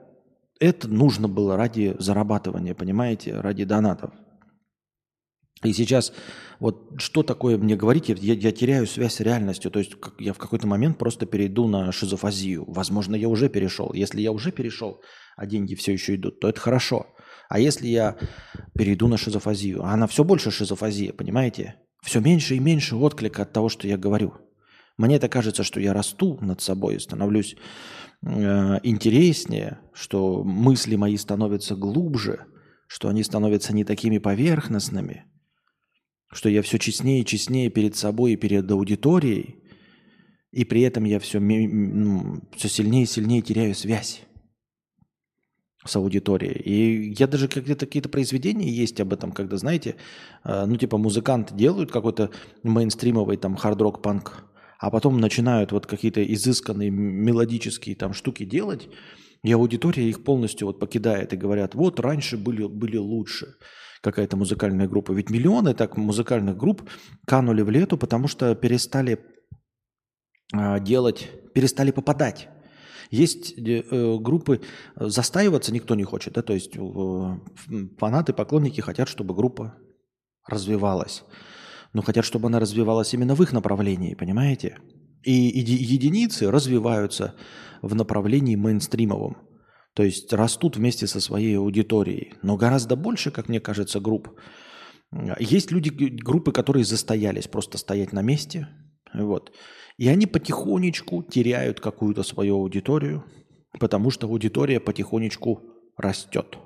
[0.64, 4.12] это нужно было ради зарабатывания, понимаете, ради донатов.
[5.64, 6.14] И сейчас
[6.60, 9.72] вот что такое мне говорить, я, я теряю связь с реальностью.
[9.72, 12.66] То есть как, я в какой-то момент просто перейду на шизофазию.
[12.68, 13.92] Возможно, я уже перешел.
[13.94, 15.02] Если я уже перешел,
[15.36, 17.08] а деньги все еще идут, то это хорошо.
[17.50, 18.18] А если я
[18.78, 21.76] перейду на шизофазию, а она все больше шизофазия, понимаете?
[22.02, 24.34] Все меньше и меньше отклика от того, что я говорю.
[24.98, 27.56] Мне это кажется, что я расту над собой, становлюсь
[28.24, 32.46] интереснее, что мысли мои становятся глубже,
[32.88, 35.26] что они становятся не такими поверхностными,
[36.32, 39.64] что я все честнее и честнее перед собой и перед аудиторией,
[40.52, 44.22] и при этом я все, все сильнее и сильнее теряю связь
[45.86, 46.62] с аудиторией.
[46.62, 49.96] И я даже где-то какие-то произведения есть об этом, когда, знаете,
[50.46, 52.30] э, ну типа музыканты делают какой-то
[52.64, 54.46] мейнстримовый там хард-рок панк
[54.84, 58.90] а потом начинают вот какие-то изысканные мелодические там штуки делать,
[59.42, 63.56] и аудитория их полностью вот покидает и говорят, вот раньше были, были лучше
[64.02, 65.14] какая-то музыкальная группа.
[65.14, 66.90] Ведь миллионы так музыкальных групп
[67.26, 69.26] канули в лету, потому что перестали
[70.52, 72.50] а, делать, перестали попадать.
[73.10, 74.60] Есть э, э группы,
[74.98, 76.80] застаиваться никто не хочет, да, то есть э,
[77.98, 79.78] фанаты, поклонники хотят, чтобы группа
[80.46, 81.24] развивалась
[81.94, 84.78] но хотят, чтобы она развивалась именно в их направлении, понимаете?
[85.24, 87.36] И единицы развиваются
[87.82, 89.38] в направлении мейнстримовом.
[89.94, 92.34] То есть растут вместе со своей аудиторией.
[92.42, 94.30] Но гораздо больше, как мне кажется, групп.
[95.40, 98.68] Есть люди, группы, которые застоялись, просто стоять на месте.
[99.14, 99.54] Вот.
[99.98, 103.24] И они потихонечку теряют какую-то свою аудиторию,
[103.80, 105.62] потому что аудитория потихонечку
[105.96, 106.58] растет.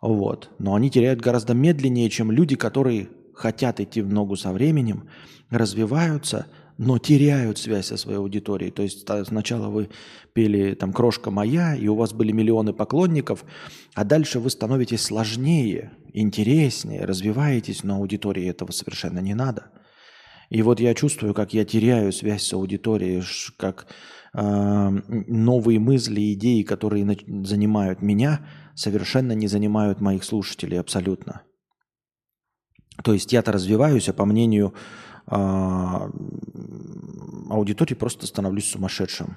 [0.00, 0.50] Вот.
[0.58, 5.08] Но они теряют гораздо медленнее, чем люди, которые хотят идти в ногу со временем,
[5.50, 6.46] развиваются,
[6.78, 8.70] но теряют связь со своей аудиторией.
[8.70, 9.90] То есть сначала вы
[10.32, 13.44] пели там «Крошка моя», и у вас были миллионы поклонников,
[13.94, 19.70] а дальше вы становитесь сложнее, интереснее, развиваетесь, но аудитории этого совершенно не надо.
[20.50, 23.22] И вот я чувствую, как я теряю связь с аудиторией,
[23.56, 23.86] как
[24.34, 24.90] э,
[25.28, 31.42] новые мысли, идеи, которые занимают меня, совершенно не занимают моих слушателей абсолютно.
[33.02, 34.74] То есть я-то развиваюсь, а по мнению
[35.26, 35.34] э,
[37.50, 39.36] аудитории просто становлюсь сумасшедшим.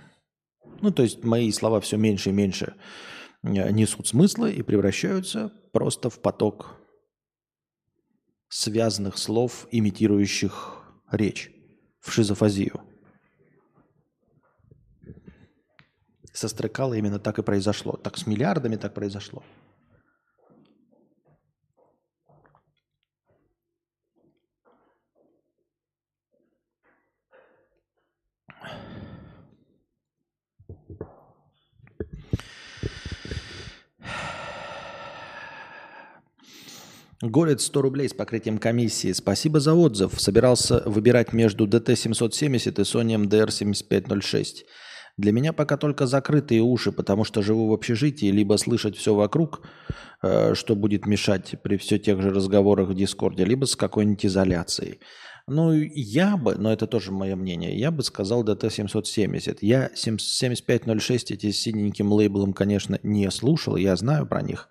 [0.81, 2.75] Ну, то есть мои слова все меньше и меньше
[3.43, 6.81] э, несут смысла и превращаются просто в поток
[8.49, 11.51] связанных слов, имитирующих речь,
[11.99, 12.81] в шизофазию.
[16.31, 17.93] Со Стрекала именно так и произошло.
[17.93, 19.43] Так с миллиардами так произошло.
[37.29, 39.11] Город 100 рублей с покрытием комиссии.
[39.11, 40.21] Спасибо за отзыв.
[40.21, 44.65] Собирался выбирать между DT770 и Sony MDR7506.
[45.17, 49.67] Для меня пока только закрытые уши, потому что живу в общежитии, либо слышать все вокруг,
[50.21, 54.99] э, что будет мешать при все тех же разговорах в Дискорде, либо с какой-нибудь изоляцией.
[55.47, 59.59] Ну, я бы, но это тоже мое мнение, я бы сказал DT770.
[59.61, 64.69] Я 7506 эти с синеньким лейблом, конечно, не слушал, я знаю про них.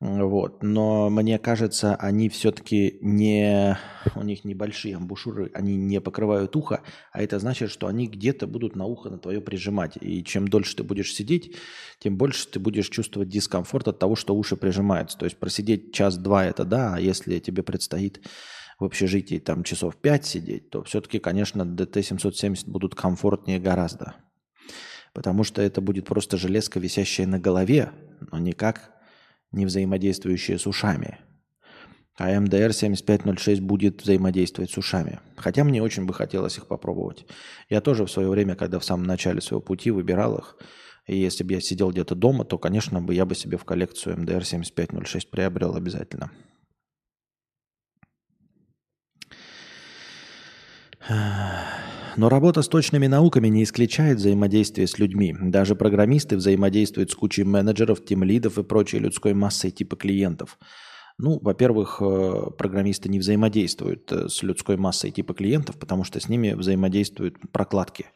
[0.00, 0.62] Вот.
[0.62, 3.78] Но мне кажется, они все-таки не...
[4.14, 6.82] У них небольшие амбушюры, они не покрывают ухо,
[7.12, 9.98] а это значит, что они где-то будут на ухо на твое прижимать.
[10.00, 11.54] И чем дольше ты будешь сидеть,
[11.98, 15.18] тем больше ты будешь чувствовать дискомфорт от того, что уши прижимаются.
[15.18, 18.26] То есть просидеть час-два это да, а если тебе предстоит
[18.78, 24.14] в общежитии там часов пять сидеть, то все-таки, конечно, DT770 будут комфортнее гораздо.
[25.12, 27.92] Потому что это будет просто железка, висящая на голове,
[28.32, 28.92] но никак
[29.52, 31.18] не взаимодействующие с ушами.
[32.16, 35.20] А МДР 7506 будет взаимодействовать с ушами.
[35.36, 37.24] Хотя мне очень бы хотелось их попробовать.
[37.68, 40.56] Я тоже в свое время, когда в самом начале своего пути выбирал их,
[41.06, 44.20] и если бы я сидел где-то дома, то, конечно, бы я бы себе в коллекцию
[44.20, 46.30] МДР 7506 приобрел обязательно.
[52.16, 55.34] Но работа с точными науками не исключает взаимодействие с людьми.
[55.40, 60.58] Даже программисты взаимодействуют с кучей менеджеров, тимлидов и прочей людской массой типа клиентов.
[61.18, 66.28] Ну, во-первых, э, программисты не взаимодействуют э, с людской массой типа клиентов, потому что с
[66.28, 68.06] ними взаимодействуют прокладки.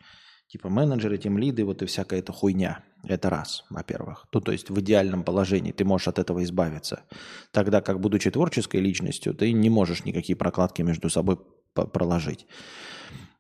[0.49, 2.83] Типа менеджеры, тем лиды, вот и всякая эта хуйня.
[3.03, 4.27] Это раз, во-первых.
[4.33, 7.03] Ну, то есть в идеальном положении ты можешь от этого избавиться.
[7.51, 11.39] Тогда как, будучи творческой личностью, ты не можешь никакие прокладки между собой
[11.75, 12.47] проложить.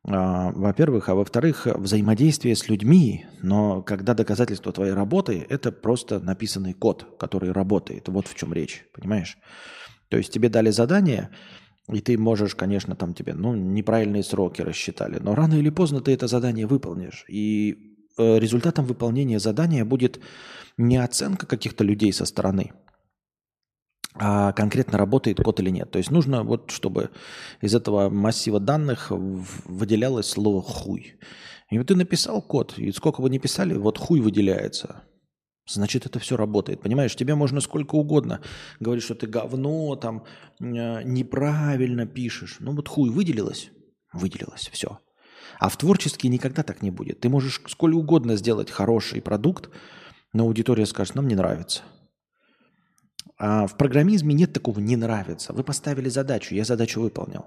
[0.07, 1.09] А, во-первых.
[1.09, 7.53] А во-вторых, взаимодействие с людьми, но когда доказательство твоей работы, это просто написанный код, который
[7.53, 8.09] работает.
[8.09, 9.39] Вот в чем речь, понимаешь?
[10.09, 11.31] То есть тебе дали задание,
[11.91, 16.13] и ты можешь, конечно, там тебе, ну, неправильные сроки рассчитали, но рано или поздно ты
[16.13, 17.25] это задание выполнишь.
[17.29, 20.21] И э, результатом выполнения задания будет
[20.77, 22.73] не оценка каких-то людей со стороны,
[24.15, 25.91] а конкретно работает код или нет.
[25.91, 27.11] То есть нужно вот, чтобы
[27.61, 31.15] из этого массива данных выделялось слово «хуй».
[31.71, 35.03] И вот ты написал код, и сколько вы не писали, вот хуй выделяется.
[35.67, 36.83] Значит, это все работает.
[36.83, 38.41] Понимаешь, тебе можно сколько угодно
[38.81, 40.25] говорить, что ты говно, там,
[40.61, 42.59] э, неправильно пишешь.
[42.61, 43.71] Ну вот хуй выделилось,
[44.13, 44.99] выделилось, все.
[45.59, 47.21] А в творчестве никогда так не будет.
[47.21, 49.71] Ты можешь сколь угодно сделать хороший продукт,
[50.35, 51.83] но аудитория скажет, нам не нравится.
[53.47, 55.53] А в программизме нет такого «не нравится».
[55.53, 57.45] Вы поставили задачу, я задачу выполнил.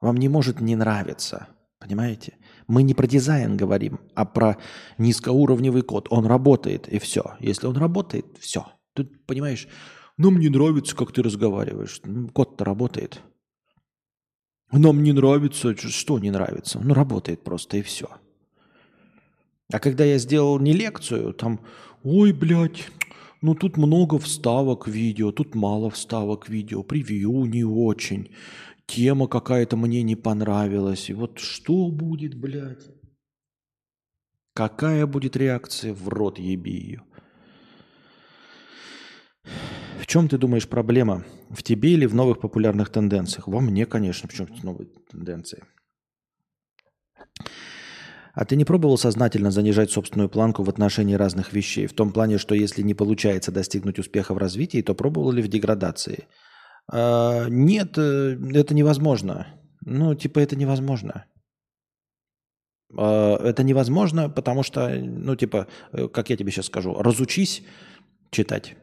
[0.00, 1.46] Вам не может не нравиться.
[1.78, 2.32] Понимаете?
[2.66, 4.56] Мы не про дизайн говорим, а про
[4.98, 6.08] низкоуровневый код.
[6.10, 7.36] Он работает, и все.
[7.38, 8.66] Если он работает, все.
[8.92, 9.68] Тут, понимаешь,
[10.16, 12.00] нам не нравится, как ты разговариваешь.
[12.02, 13.20] Ну, код-то работает.
[14.72, 15.76] Нам не нравится.
[15.76, 16.80] Что не нравится?
[16.82, 18.08] Ну, работает просто, и все.
[19.72, 21.60] А когда я сделал не лекцию, там,
[22.02, 22.90] ой, блядь,
[23.46, 28.28] ну тут много вставок видео, тут мало вставок видео, превью не очень
[28.86, 31.10] тема какая-то мне не понравилась.
[31.10, 32.90] И вот что будет, блядь?
[34.52, 35.94] Какая будет реакция?
[35.94, 37.02] В рот еби ее.
[40.00, 41.24] В чем ты думаешь проблема?
[41.50, 43.46] В тебе или в новых популярных тенденциях?
[43.46, 45.62] Во мне, конечно, почему новые тенденции.
[48.36, 51.86] А ты не пробовал сознательно занижать собственную планку в отношении разных вещей?
[51.86, 55.48] В том плане, что если не получается достигнуть успеха в развитии, то пробовал ли в
[55.48, 56.26] деградации?
[56.92, 59.46] А, нет, э, это невозможно.
[59.86, 61.24] Ну, типа, это невозможно.
[62.94, 67.62] А, это невозможно, потому что, ну, типа, э, как я тебе сейчас скажу, разучись
[68.30, 68.76] читать.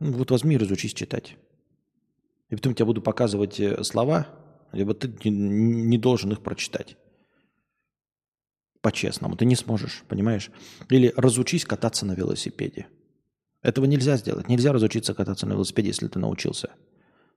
[0.00, 1.38] Ну, вот возьми и разучись читать.
[2.50, 4.26] И потом я буду показывать э, слова,
[4.72, 6.98] либо ты не должен их прочитать.
[8.80, 9.36] По-честному.
[9.36, 10.50] Ты не сможешь, понимаешь?
[10.88, 12.86] Или разучись кататься на велосипеде.
[13.62, 14.48] Этого нельзя сделать.
[14.48, 16.70] Нельзя разучиться кататься на велосипеде, если ты научился.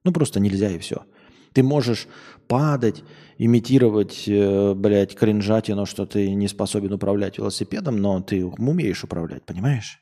[0.03, 1.05] Ну, просто нельзя и все.
[1.53, 2.07] Ты можешь
[2.47, 3.03] падать,
[3.37, 9.99] имитировать, э, блядь, кринжатину, что ты не способен управлять велосипедом, но ты умеешь управлять, понимаешь?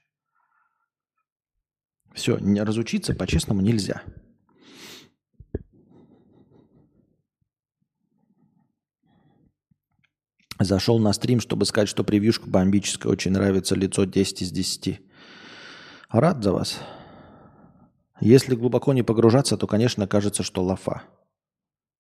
[2.14, 4.04] Все, не разучиться по-честному нельзя.
[10.60, 15.00] Зашел на стрим, чтобы сказать, что превьюшка бомбическая, очень нравится лицо 10 из 10.
[16.10, 16.80] Рад за вас.
[18.20, 21.04] Если глубоко не погружаться, то, конечно, кажется, что лафа.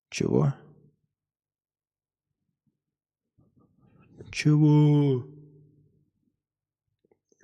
[0.09, 0.53] Чего?
[4.31, 5.25] Чего?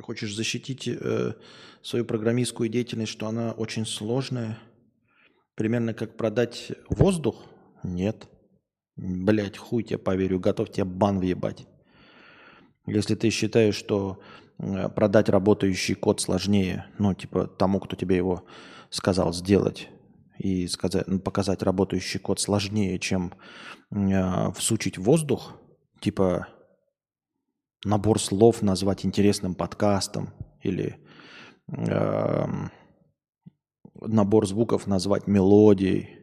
[0.02, 1.34] Хочешь защитить э,
[1.82, 4.60] свою программистскую деятельность, что она очень сложная?
[5.56, 7.46] Примерно как продать воздух?
[7.84, 8.28] Нет.
[8.96, 11.68] Блять, хуй тебе поверю, готов тебе бан въебать.
[12.86, 14.22] Если ты считаешь, что
[14.58, 18.46] Э, продать работающий код сложнее, ну, типа тому, кто тебе его
[18.90, 19.90] сказал сделать,
[20.38, 23.34] и сказать, ну, показать работающий код сложнее, чем
[23.92, 25.54] э, всучить воздух,
[26.00, 26.48] типа
[27.84, 30.98] набор слов назвать интересным подкастом или
[31.68, 32.46] э,
[34.02, 36.20] набор звуков назвать мелодией.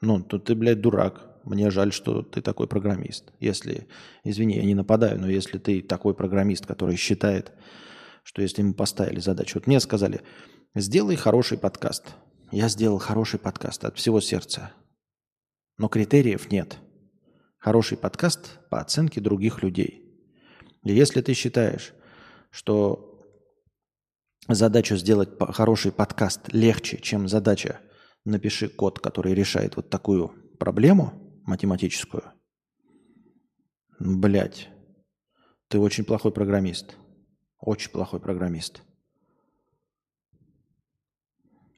[0.00, 1.27] Ну, то ты, блядь, дурак.
[1.44, 3.32] Мне жаль, что ты такой программист.
[3.40, 3.88] Если,
[4.24, 7.52] извини, я не нападаю, но если ты такой программист, который считает,
[8.22, 10.20] что если ему поставили задачу, вот мне сказали,
[10.74, 12.14] сделай хороший подкаст.
[12.50, 14.72] Я сделал хороший подкаст от всего сердца.
[15.76, 16.78] Но критериев нет.
[17.58, 20.04] Хороший подкаст по оценке других людей.
[20.84, 21.92] И если ты считаешь,
[22.50, 23.26] что
[24.48, 27.80] задача сделать хороший подкаст легче, чем задача
[28.24, 32.22] напиши код, который решает вот такую проблему, математическую.
[33.98, 34.68] Блять,
[35.68, 36.96] ты очень плохой программист.
[37.58, 38.82] Очень плохой программист.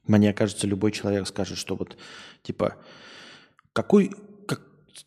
[0.03, 1.97] Мне кажется, любой человек скажет, что вот,
[2.43, 2.75] типа,
[3.73, 4.11] какой,
[4.47, 4.61] как,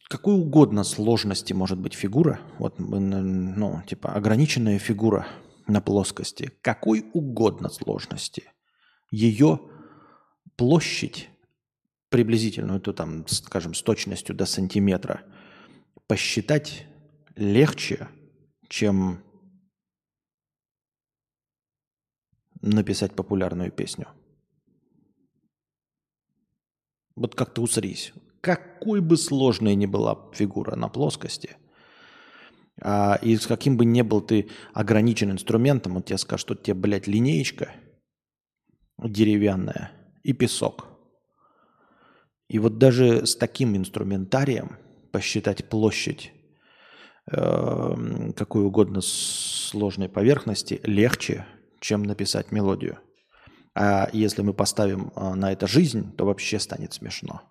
[0.08, 5.26] какой угодно сложности может быть фигура, вот, ну, типа, ограниченная фигура
[5.66, 8.44] на плоскости, какой угодно сложности,
[9.10, 9.60] ее
[10.56, 11.28] площадь
[12.14, 15.24] приблизительную, то там, скажем, с точностью до сантиметра,
[16.06, 16.86] посчитать
[17.34, 18.08] легче,
[18.68, 19.20] чем
[22.60, 24.06] написать популярную песню.
[27.16, 28.12] Вот как ты усрись.
[28.40, 31.56] Какой бы сложной ни была фигура на плоскости,
[32.80, 36.74] а, и с каким бы ни был ты ограничен инструментом, он тебе скажет, что тебе,
[36.74, 37.72] блядь, линеечка
[39.02, 39.90] деревянная
[40.22, 40.93] и песок.
[42.48, 44.78] И вот даже с таким инструментарием
[45.12, 46.32] посчитать площадь
[47.30, 51.46] э, какой угодно сложной поверхности легче,
[51.80, 52.98] чем написать мелодию.
[53.74, 57.42] А если мы поставим а, на это жизнь, то вообще станет смешно.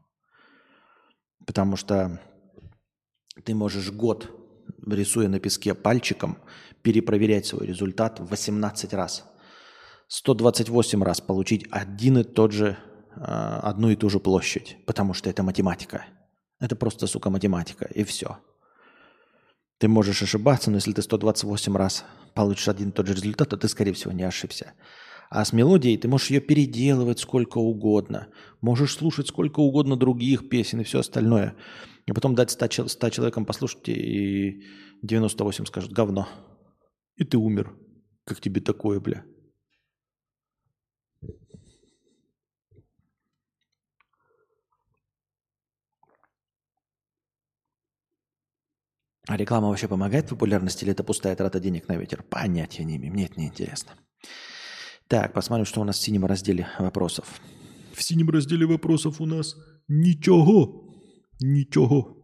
[1.46, 2.22] Потому что
[3.44, 4.32] ты можешь год,
[4.88, 6.38] рисуя на песке пальчиком,
[6.82, 9.26] перепроверять свой результат 18 раз.
[10.08, 12.78] 128 раз получить один и тот же,
[13.16, 14.78] одну и ту же площадь.
[14.86, 16.06] Потому что это математика.
[16.60, 17.86] Это просто, сука, математика.
[17.86, 18.38] И все.
[19.80, 23.58] Ты можешь ошибаться, но если ты 128 раз получишь один и тот же результат, то
[23.58, 24.74] ты, скорее всего, не ошибся.
[25.30, 28.28] А с мелодией ты можешь ее переделывать сколько угодно.
[28.62, 31.56] Можешь слушать сколько угодно других песен и все остальное.
[32.06, 34.64] И потом дать 100, 100 человекам послушать, и
[35.02, 36.28] 98 скажут «говно».
[37.16, 37.76] И ты умер.
[38.26, 39.24] Как тебе такое, бля?
[49.28, 52.24] А реклама вообще помогает популярности или это пустая трата денег на ветер?
[52.24, 53.14] Понятия не имею.
[53.14, 53.94] Мне это не интересно.
[55.08, 57.40] Так, посмотрим, что у нас в синем разделе вопросов.
[57.94, 59.56] В синем разделе вопросов у нас
[59.88, 60.94] ничего.
[61.40, 62.18] Ничего.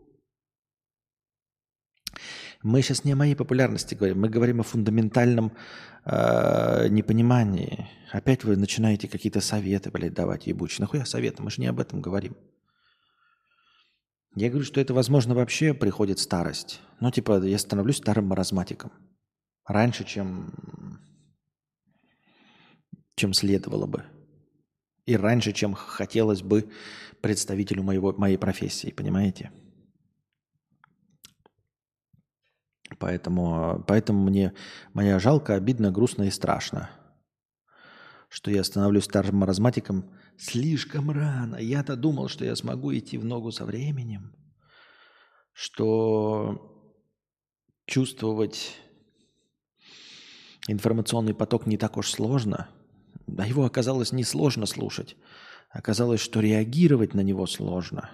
[2.62, 5.54] Мы сейчас не о моей популярности говорим, мы говорим о фундаментальном
[6.04, 7.88] э, непонимании.
[8.12, 10.82] Опять вы начинаете какие-то советы, блядь, давать ебучие.
[10.82, 11.42] Нахуя советы?
[11.42, 12.36] Мы же не об этом говорим.
[14.36, 16.82] Я говорю, что это, возможно, вообще приходит старость.
[17.00, 18.92] Ну, типа, я становлюсь старым маразматиком.
[19.66, 21.00] Раньше, чем,
[23.16, 24.04] чем следовало бы.
[25.06, 26.72] И раньше, чем хотелось бы
[27.22, 29.52] представителю моего, моей профессии, понимаете?
[33.00, 34.54] Поэтому, поэтому мне
[34.94, 36.90] моя жалко, обидно, грустно и страшно,
[38.30, 40.06] что я становлюсь старым маразматиком
[40.38, 41.58] слишком рано.
[41.58, 44.36] Я-то думал, что я смогу идти в ногу со временем,
[45.52, 46.76] что
[47.86, 48.78] чувствовать
[50.68, 52.70] информационный поток не так уж сложно.
[53.38, 55.18] А его оказалось не сложно слушать.
[55.72, 58.10] Оказалось, что реагировать на него сложно.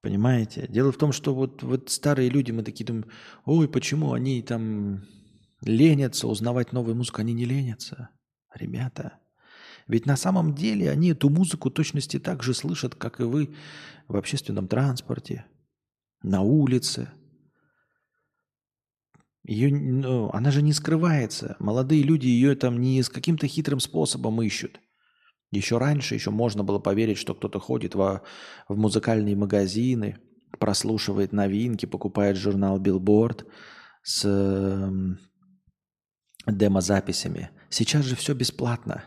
[0.00, 0.66] Понимаете?
[0.68, 3.10] Дело в том, что вот, вот старые люди, мы такие думаем,
[3.46, 5.06] ой, почему они там
[5.62, 7.22] ленятся узнавать новую музыку?
[7.22, 8.10] Они не ленятся.
[8.54, 9.18] Ребята,
[9.88, 13.54] ведь на самом деле они эту музыку точности так же слышат, как и вы
[14.08, 15.44] в общественном транспорте,
[16.22, 17.10] на улице.
[19.44, 21.56] Ее, ну, она же не скрывается.
[21.58, 24.80] Молодые люди ее там не с каким-то хитрым способом ищут.
[25.50, 28.22] Еще раньше еще можно было поверить, что кто-то ходит во,
[28.68, 30.18] в музыкальные магазины,
[30.58, 33.46] прослушивает новинки, покупает журнал Billboard
[34.02, 34.90] с э,
[36.46, 37.50] демозаписями.
[37.74, 39.02] Сейчас же все бесплатно.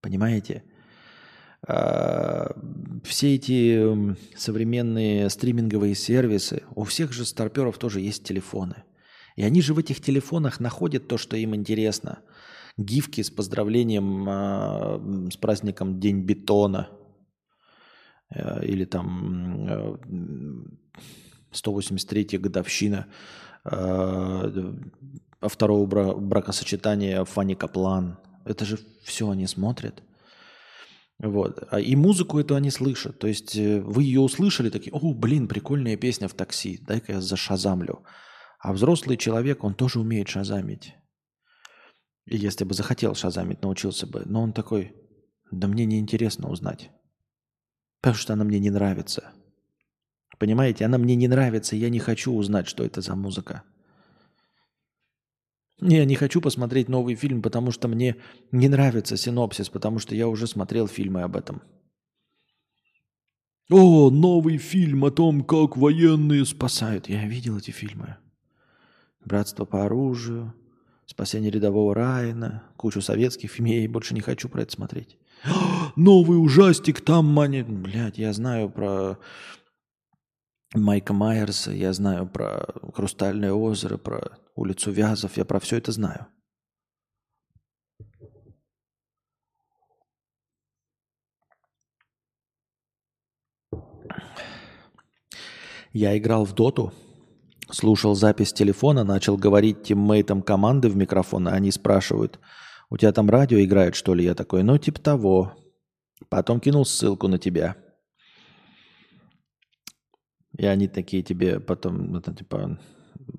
[0.00, 0.62] Понимаете?
[1.66, 2.56] А,
[3.02, 8.84] все эти современные стриминговые сервисы, у всех же старперов тоже есть телефоны.
[9.34, 12.20] И они же в этих телефонах находят то, что им интересно.
[12.76, 16.88] Гифки с поздравлением э, с праздником День бетона.
[18.30, 19.96] Э, или там э,
[21.52, 23.08] 183-я годовщина
[25.40, 28.18] э, второго бракосочетания Фанни Каплан.
[28.44, 30.02] Это же все они смотрят.
[31.18, 31.66] Вот.
[31.70, 33.18] А и музыку эту они слышат.
[33.18, 37.20] То есть э, вы ее услышали, такие, о, блин, прикольная песня в такси, дай-ка я
[37.20, 38.02] зашазамлю.
[38.60, 40.94] А взрослый человек, он тоже умеет шазамить.
[42.26, 44.22] И если бы захотел шазамить, научился бы.
[44.26, 44.94] Но он такой,
[45.50, 46.90] да мне неинтересно узнать.
[48.00, 49.32] Потому что она мне не нравится.
[50.38, 53.62] Понимаете, она мне не нравится, я не хочу узнать, что это за музыка.
[55.80, 58.16] Я не хочу посмотреть новый фильм, потому что мне
[58.50, 61.62] не нравится синопсис, потому что я уже смотрел фильмы об этом.
[63.68, 67.08] О, новый фильм о том, как военные спасают.
[67.08, 68.16] Я видел эти фильмы.
[69.24, 70.54] Братство по оружию,
[71.04, 73.74] спасение рядового Райана, кучу советских фильмов.
[73.74, 75.18] Я больше не хочу про это смотреть.
[75.96, 77.62] новый ужастик, там мани...
[77.62, 79.18] Блядь, я знаю про
[80.74, 86.26] Майка Майерса, я знаю про Хрустальное озеро, про улицу Вязов, я про все это знаю.
[95.92, 96.92] Я играл в доту
[97.70, 102.38] Слушал запись телефона, начал говорить тиммейтам команды в микрофон, а они спрашивают,
[102.90, 104.24] у тебя там радио играет, что ли?
[104.24, 105.52] Я такой, ну, типа того.
[106.28, 107.76] Потом кинул ссылку на тебя.
[110.56, 112.78] И они такие тебе потом, ну, там, типа,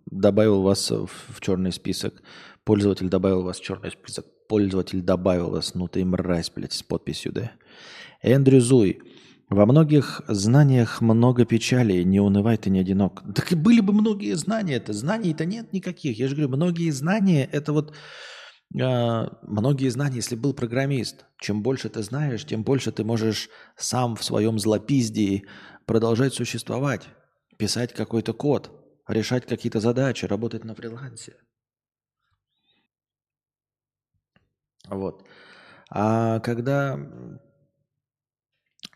[0.05, 2.21] добавил вас в черный список.
[2.63, 4.25] Пользователь добавил вас в черный список.
[4.47, 5.73] Пользователь добавил вас.
[5.75, 7.51] Ну ты мразь, блядь, с подписью, да?
[8.21, 9.01] Эндрю Зуй.
[9.49, 13.23] Во многих знаниях много печали, не унывай, ты не одинок.
[13.33, 16.19] Так и были бы многие знания, это знаний-то нет никаких.
[16.19, 17.93] Я же говорю, многие знания, это вот
[18.71, 24.23] многие знания, если был программист, чем больше ты знаешь, тем больше ты можешь сам в
[24.23, 25.45] своем злопиздии
[25.85, 27.07] продолжать существовать,
[27.57, 28.71] писать какой-то код,
[29.07, 31.35] решать какие-то задачи, работать на фрилансе.
[34.89, 35.25] Вот.
[35.89, 36.99] А когда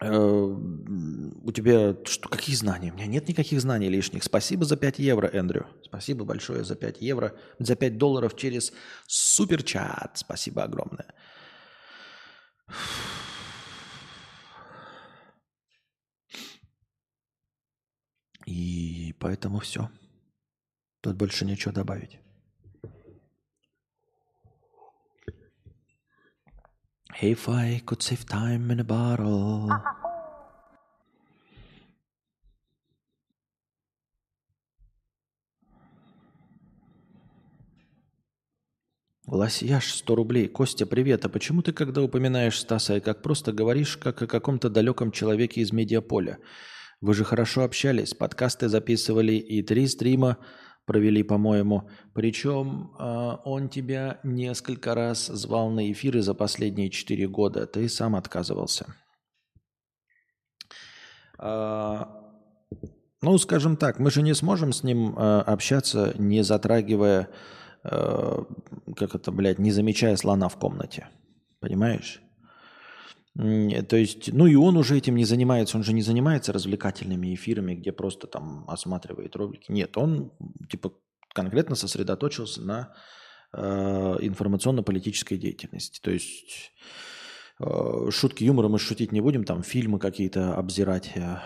[0.04, 2.92] у тебя что, какие знания?
[2.92, 4.24] У меня нет никаких знаний лишних.
[4.24, 5.68] Спасибо за 5 евро, Эндрю.
[5.84, 8.74] Спасибо большое за 5 евро, за 5 долларов через
[9.08, 10.18] суперчат.
[10.18, 11.14] Спасибо огромное.
[18.48, 19.90] И поэтому все.
[21.02, 22.20] Тут больше нечего добавить.
[27.20, 29.70] If I could save time in a bottle.
[39.28, 40.48] Лосьяш 100 рублей.
[40.48, 41.26] Костя, привет.
[41.26, 45.62] А почему ты, когда упоминаешь Стаса, и как просто говоришь, как о каком-то далеком человеке
[45.62, 46.40] из медиаполя?
[47.02, 50.38] Вы же хорошо общались, подкасты записывали и три стрима
[50.86, 51.90] провели, по-моему.
[52.14, 57.66] Причем э, он тебя несколько раз звал на эфиры за последние четыре года.
[57.68, 58.96] Ты сам отказывался.
[61.40, 62.06] Э,
[63.22, 67.30] ну, скажем так, мы же не сможем с ним э, общаться, не затрагивая,
[67.84, 68.44] э,
[68.96, 71.08] как это, блядь, не замечая слона в комнате.
[71.60, 72.22] Понимаешь?
[73.36, 77.76] То есть, ну и он уже этим не занимается, он же не занимается развлекательными эфирами,
[77.76, 79.72] где просто там осматривает ролики.
[79.72, 80.34] Нет, он
[80.70, 80.94] типа
[81.34, 82.94] конкретно сосредоточился на
[83.54, 86.02] э, информационно-политической деятельности.
[86.02, 86.74] То есть
[87.60, 91.40] э, шутки юмора мы шутить не будем, там фильмы какие-то обзирать э,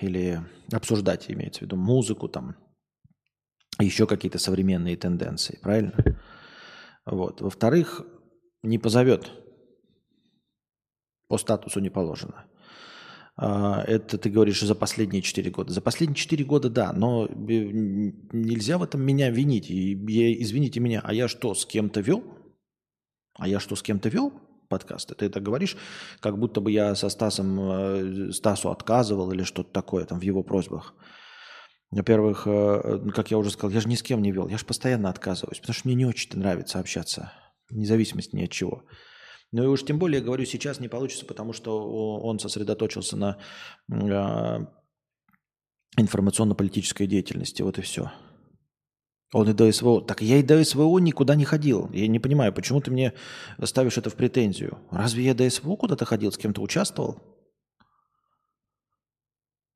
[0.00, 0.40] или
[0.72, 2.56] обсуждать, имеется в виду музыку, там
[3.78, 5.94] еще какие-то современные тенденции, правильно?
[7.10, 7.40] Вот.
[7.40, 8.04] Во-вторых,
[8.62, 9.32] не позовет
[11.28, 12.46] по статусу не положено.
[13.40, 15.72] А, это ты говоришь за последние 4 года.
[15.72, 19.70] За последние 4 года, да, но нельзя в этом меня винить.
[19.70, 22.24] И, извините меня, а я что, с кем-то вел?
[23.34, 24.32] А я что, с кем-то вел
[24.68, 25.14] подкасты?
[25.14, 25.76] Ты это говоришь,
[26.18, 30.42] как будто бы я со Стасом, э, Стасу отказывал или что-то такое там в его
[30.42, 30.94] просьбах.
[31.92, 34.66] Во-первых, э, как я уже сказал, я же ни с кем не вел, я же
[34.66, 37.32] постоянно отказываюсь, потому что мне не очень нравится общаться,
[37.70, 38.82] вне зависимости ни от чего.
[39.50, 43.38] Ну и уж тем более, говорю, сейчас не получится, потому что он сосредоточился на
[43.90, 44.66] э,
[45.96, 47.62] информационно-политической деятельности.
[47.62, 48.10] Вот и все.
[49.32, 50.02] Он и до СВО.
[50.02, 51.90] Так я и до СВО никуда не ходил.
[51.92, 53.14] Я не понимаю, почему ты мне
[53.62, 54.78] ставишь это в претензию.
[54.90, 57.18] Разве я до СВО куда-то ходил, с кем-то участвовал?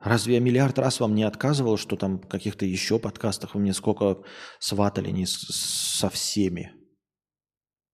[0.00, 3.72] Разве я миллиард раз вам не отказывал, что там в каких-то еще подкастах вы мне
[3.72, 4.22] сколько
[4.58, 6.72] сватали не со всеми?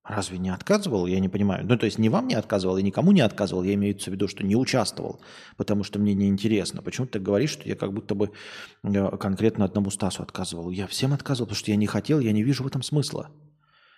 [0.09, 1.07] Разве не отказывал?
[1.07, 1.67] Я не понимаю.
[1.67, 3.63] Ну, то есть не вам не отказывал и никому не отказывал.
[3.63, 5.21] Я имею в виду, что не участвовал,
[5.59, 6.81] потому что мне неинтересно.
[6.81, 8.31] Почему ты говоришь, что я как будто бы
[8.85, 10.71] э, конкретно одному Стасу отказывал?
[10.71, 13.31] Я всем отказывал, потому что я не хотел, я не вижу в этом смысла.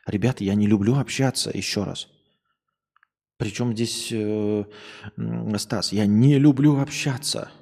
[0.04, 2.08] Ребята, я не люблю общаться, еще раз.
[3.36, 4.64] Причем здесь э,
[5.58, 7.52] Стас, я не люблю общаться.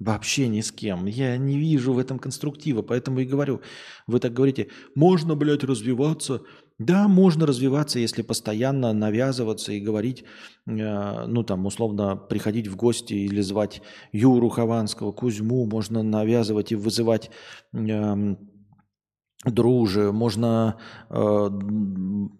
[0.00, 1.06] Вообще ни с кем.
[1.06, 3.62] Я не вижу в этом конструктива, поэтому и говорю.
[4.08, 6.42] Вы так говорите, можно, блядь, развиваться,
[6.78, 10.24] да, можно развиваться, если постоянно навязываться и говорить,
[10.66, 13.80] э, ну там условно приходить в гости или звать
[14.12, 17.30] Юру Хованского, Кузьму, можно навязывать и вызывать
[17.72, 18.36] э,
[19.44, 20.78] друже, можно
[21.10, 21.48] э,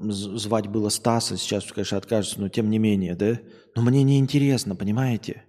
[0.00, 3.38] звать было Стаса, сейчас, конечно, откажется, но тем не менее, да?
[3.76, 5.44] Но мне не интересно, понимаете?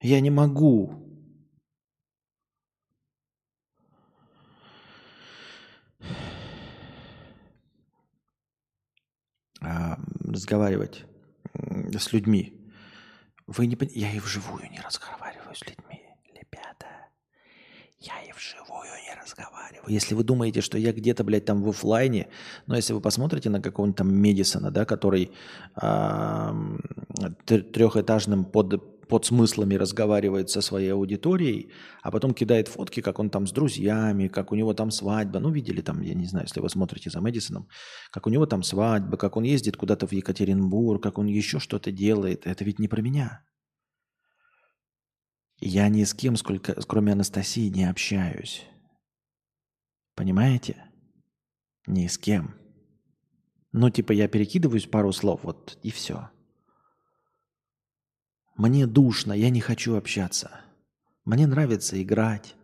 [0.00, 1.13] Я не могу.
[9.66, 11.04] А, разговаривать
[11.98, 12.60] с людьми.
[13.46, 16.02] Вы не Я и вживую не разговариваю с людьми,
[16.34, 16.86] ребята.
[17.98, 19.88] Я и вживую не разговариваю.
[19.88, 22.28] Если вы думаете, что я где-то, блядь, там в офлайне,
[22.66, 25.30] но если вы посмотрите на какого-нибудь там Медисона, да, который
[27.46, 31.70] трехэтажным под под смыслами разговаривает со своей аудиторией,
[32.02, 35.40] а потом кидает фотки, как он там с друзьями, как у него там свадьба.
[35.40, 37.68] Ну, видели там, я не знаю, если вы смотрите за Мэдисоном,
[38.10, 41.90] как у него там свадьба, как он ездит куда-то в Екатеринбург, как он еще что-то
[41.90, 42.46] делает.
[42.46, 43.42] Это ведь не про меня.
[45.60, 48.66] Я ни с кем, сколько, кроме Анастасии, не общаюсь.
[50.14, 50.84] Понимаете?
[51.86, 52.54] Ни с кем.
[53.72, 56.30] Ну, типа, я перекидываюсь пару слов, вот, и все.
[58.56, 60.50] Мне душно, я не хочу общаться.
[61.24, 62.54] Мне нравится играть,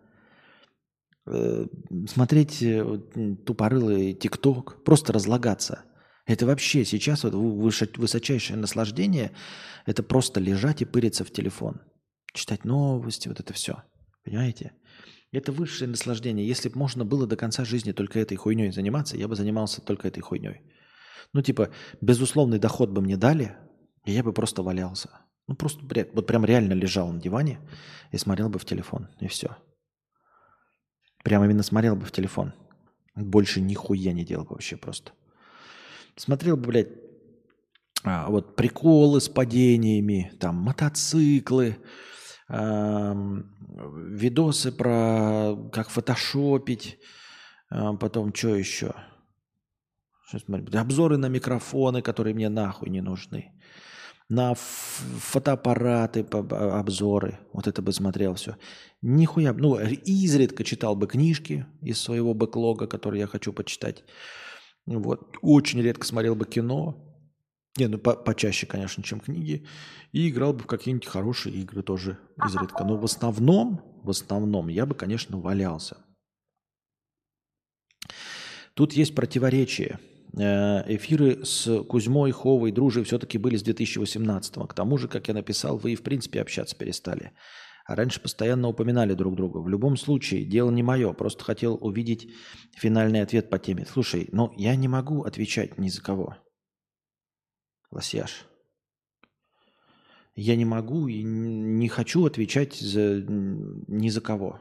[1.26, 1.66] э,
[2.09, 2.84] смотреть э,
[3.45, 5.84] тупорылый ТикТок, просто разлагаться.
[6.26, 9.32] Это вообще сейчас вот высочайшее наслаждение–
[9.86, 11.80] это просто лежать и пыриться в телефон,
[12.32, 13.82] читать новости, вот это все.
[14.24, 14.72] Понимаете?
[15.32, 16.47] Это высшее наслаждение.
[16.47, 20.09] Если бы можно было до конца жизни только этой хуйней заниматься, я бы занимался только
[20.09, 20.61] этой хуйней.
[21.32, 21.70] Ну, типа,
[22.01, 23.57] безусловный доход бы мне дали,
[24.05, 25.11] и я бы просто валялся.
[25.51, 25.80] Ну, просто
[26.12, 27.59] вот прям реально лежал на диване
[28.12, 29.57] и смотрел бы в телефон, и все.
[31.24, 32.53] Прям именно смотрел бы в телефон.
[33.16, 35.11] Больше нихуя не делал вообще просто.
[36.14, 36.92] Смотрел бы, блядь,
[38.05, 41.78] а, вот приколы с падениями, там мотоциклы,
[42.48, 43.14] э,
[44.07, 47.01] видосы про как фотошопить,
[47.72, 48.94] э, потом что еще–
[50.74, 53.53] Обзоры на микрофоны, которые мне нахуй не нужны.
[54.30, 57.40] На фотоаппараты, обзоры.
[57.52, 58.56] Вот это бы смотрел все.
[59.02, 59.52] Нихуя.
[59.52, 64.04] Ну, изредка читал бы книжки из своего бэклога, которые я хочу почитать.
[64.86, 65.36] Вот.
[65.42, 66.96] Очень редко смотрел бы кино.
[67.76, 69.66] Не, ну по почаще, конечно, чем книги.
[70.12, 72.16] И играл бы в какие-нибудь хорошие игры тоже
[72.46, 72.84] изредка.
[72.84, 75.96] Но в основном, в основном я бы, конечно, валялся.
[78.74, 79.98] Тут есть противоречие–
[80.34, 84.66] эфиры с Кузьмой, Ховой, Дружей все-таки были с 2018 -го.
[84.66, 87.32] К тому же, как я написал, вы и в принципе общаться перестали.
[87.86, 89.58] А раньше постоянно упоминали друг друга.
[89.58, 91.12] В любом случае, дело не мое.
[91.12, 92.28] Просто хотел увидеть
[92.76, 93.84] финальный ответ по теме.
[93.84, 96.36] Слушай, ну я не могу отвечать ни за кого.
[97.90, 98.46] Лосьяш.
[100.36, 104.60] Я не могу и не хочу отвечать за, ни за кого.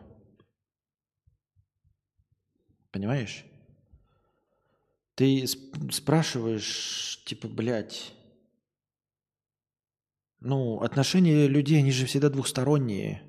[2.91, 3.45] Понимаешь?
[5.19, 5.45] Ты
[5.91, 8.13] спрашиваешь, типа, блядь,
[10.39, 13.21] ну, отношения людей, они же всегда двухсторонние.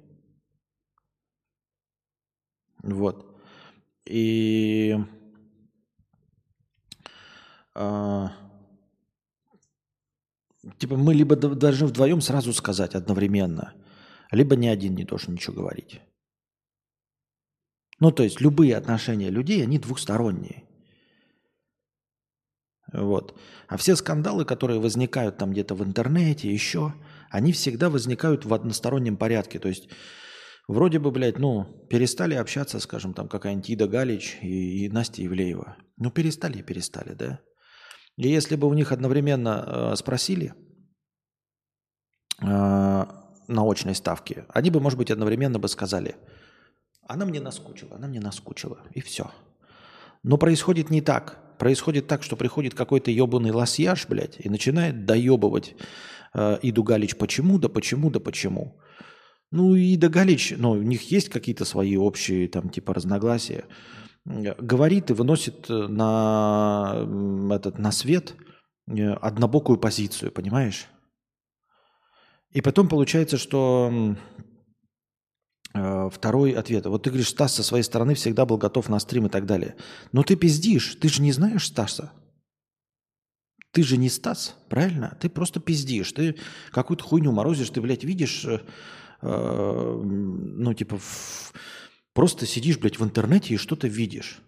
[2.84, 3.36] Вот.
[4.04, 4.98] И
[7.74, 8.34] а,
[10.78, 13.74] типа мы либо должны вдвоем сразу сказать одновременно,
[14.30, 16.00] либо ни один не должен ничего говорить.
[17.98, 20.69] Ну, то есть любые отношения людей, они двухсторонние.
[22.92, 23.38] Вот.
[23.68, 26.94] А все скандалы, которые возникают там где-то в интернете, еще,
[27.30, 29.58] они всегда возникают в одностороннем порядке.
[29.58, 29.88] То есть
[30.66, 35.76] вроде бы, блядь, ну, перестали общаться, скажем, там какая-нибудь Ида Галич и, и Настя Ивлеева.
[35.98, 37.40] Ну, перестали и перестали, да?
[38.16, 40.52] И если бы у них одновременно э, спросили
[42.42, 46.16] э, на очной ставке, они бы, может быть, одновременно бы сказали,
[47.06, 49.30] она мне наскучила, она мне наскучила, и все.
[50.22, 55.76] Но происходит не так происходит так, что приходит какой-то ебаный лосьяж, блядь, и начинает доебывать
[56.34, 58.80] э, Иду Галич почему, да почему, да почему.
[59.52, 63.64] Ну, Ида Галич, ну, у них есть какие-то свои общие там типа разногласия.
[64.24, 67.06] Говорит и выносит на,
[67.52, 68.34] этот, на свет
[68.88, 70.86] э, однобокую позицию, понимаешь?
[72.52, 74.39] И потом получается, что Э,
[75.72, 76.86] второй ответ.
[76.86, 79.76] Вот ты говоришь, Стас со своей стороны всегда был готов на стрим и так далее.
[80.12, 80.96] Но ты пиздишь.
[81.00, 82.12] Ты же не знаешь Стаса.
[83.72, 85.16] Ты же не Стас, правильно?
[85.20, 86.12] Ты просто пиздишь.
[86.12, 86.36] Ты
[86.72, 87.70] какую-то хуйню морозишь.
[87.70, 88.60] Ты, блядь, видишь, э,
[89.22, 91.52] э, ну, типа, в,
[92.12, 94.40] просто сидишь, блядь, в интернете и что-то видишь.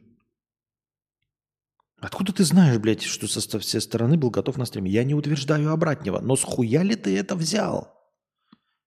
[2.01, 4.91] Откуда ты знаешь, блядь, что со всей стороны был готов на стриме?
[4.91, 6.21] Я не утверждаю обратного.
[6.21, 8.02] Но с хуя ли ты это взял?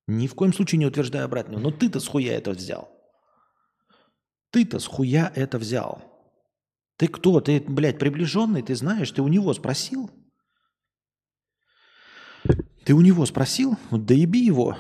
[0.07, 1.59] Ни в коем случае не утверждаю обратного.
[1.59, 2.91] Но ты-то с хуя это взял.
[4.51, 6.03] Ты-то с хуя это взял.
[6.97, 7.41] Ты кто?
[7.41, 8.61] Ты, блядь, приближенный?
[8.61, 9.11] Ты знаешь?
[9.11, 10.09] Ты у него спросил?
[12.85, 13.77] Ты у него спросил?
[13.89, 14.77] Вот доеби его.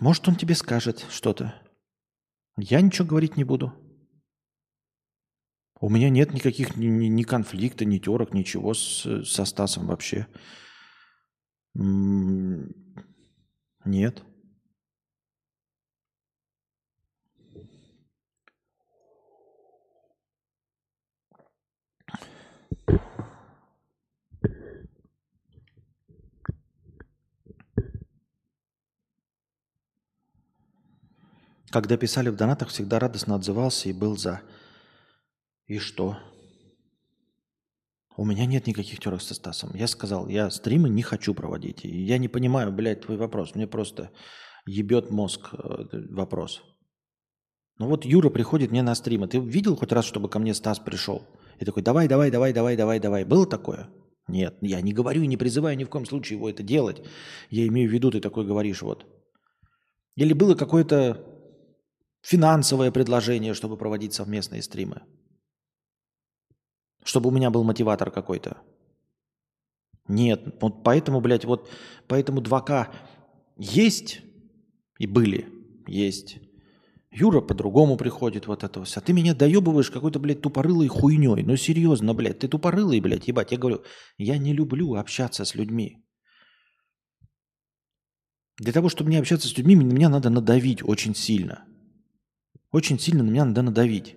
[0.00, 1.54] Может, он тебе скажет что-то.
[2.56, 3.72] Я ничего говорить не буду.
[5.80, 10.26] У меня нет никаких ни, ни, конфликта, ни терок, ничего с, со Стасом вообще.
[13.84, 14.24] Нет.
[31.70, 34.40] Когда писали в донатах, всегда радостно отзывался и был за.
[35.66, 36.16] И что?
[38.16, 39.70] У меня нет никаких терок со Стасом.
[39.74, 41.84] Я сказал, я стримы не хочу проводить.
[41.84, 43.54] Я не понимаю, блядь, твой вопрос.
[43.54, 44.10] Мне просто
[44.66, 46.62] ебет мозг э, вопрос.
[47.78, 49.28] Ну вот Юра приходит мне на стримы.
[49.28, 51.22] Ты видел хоть раз, чтобы ко мне Стас пришел?
[51.60, 53.24] И такой, давай, давай, давай, давай, давай, давай.
[53.24, 53.88] Было такое?
[54.26, 57.02] Нет, я не говорю и не призываю ни в коем случае его это делать.
[57.50, 59.06] Я имею в виду, ты такой говоришь, вот.
[60.16, 61.24] Или было какое-то
[62.22, 65.02] финансовое предложение, чтобы проводить совместные стримы?
[67.04, 68.58] Чтобы у меня был мотиватор какой-то?
[70.08, 71.70] Нет, вот поэтому, блядь, вот
[72.06, 72.88] поэтому 2К
[73.56, 74.22] есть
[74.98, 75.46] и были,
[75.86, 76.38] есть.
[77.10, 79.00] Юра по-другому приходит, вот это все.
[79.00, 81.42] А ты меня доебываешь какой-то, блядь, тупорылой хуйней.
[81.42, 83.52] Ну, серьезно, блядь, ты тупорылый, блядь, ебать.
[83.52, 83.82] Я говорю,
[84.18, 86.04] я не люблю общаться с людьми.
[88.58, 91.64] Для того, чтобы не общаться с людьми, меня надо надавить очень сильно.
[92.70, 94.16] Очень сильно на меня надо надавить.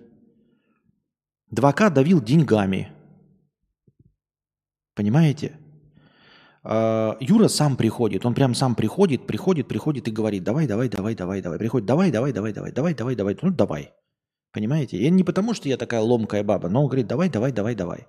[1.50, 2.92] 2К давил деньгами.
[4.94, 5.58] Понимаете?
[6.64, 11.14] А, Юра сам приходит, он прям сам приходит, приходит, приходит и говорит, давай, давай, давай,
[11.14, 11.58] давай, давай.
[11.58, 13.92] Приходит, давай, давай, давай, давай, давай, давай, давай, ну давай.
[14.52, 14.98] Понимаете?
[14.98, 18.06] И не потому, что я такая ломкая баба, но он говорит, давай, давай, давай, давай.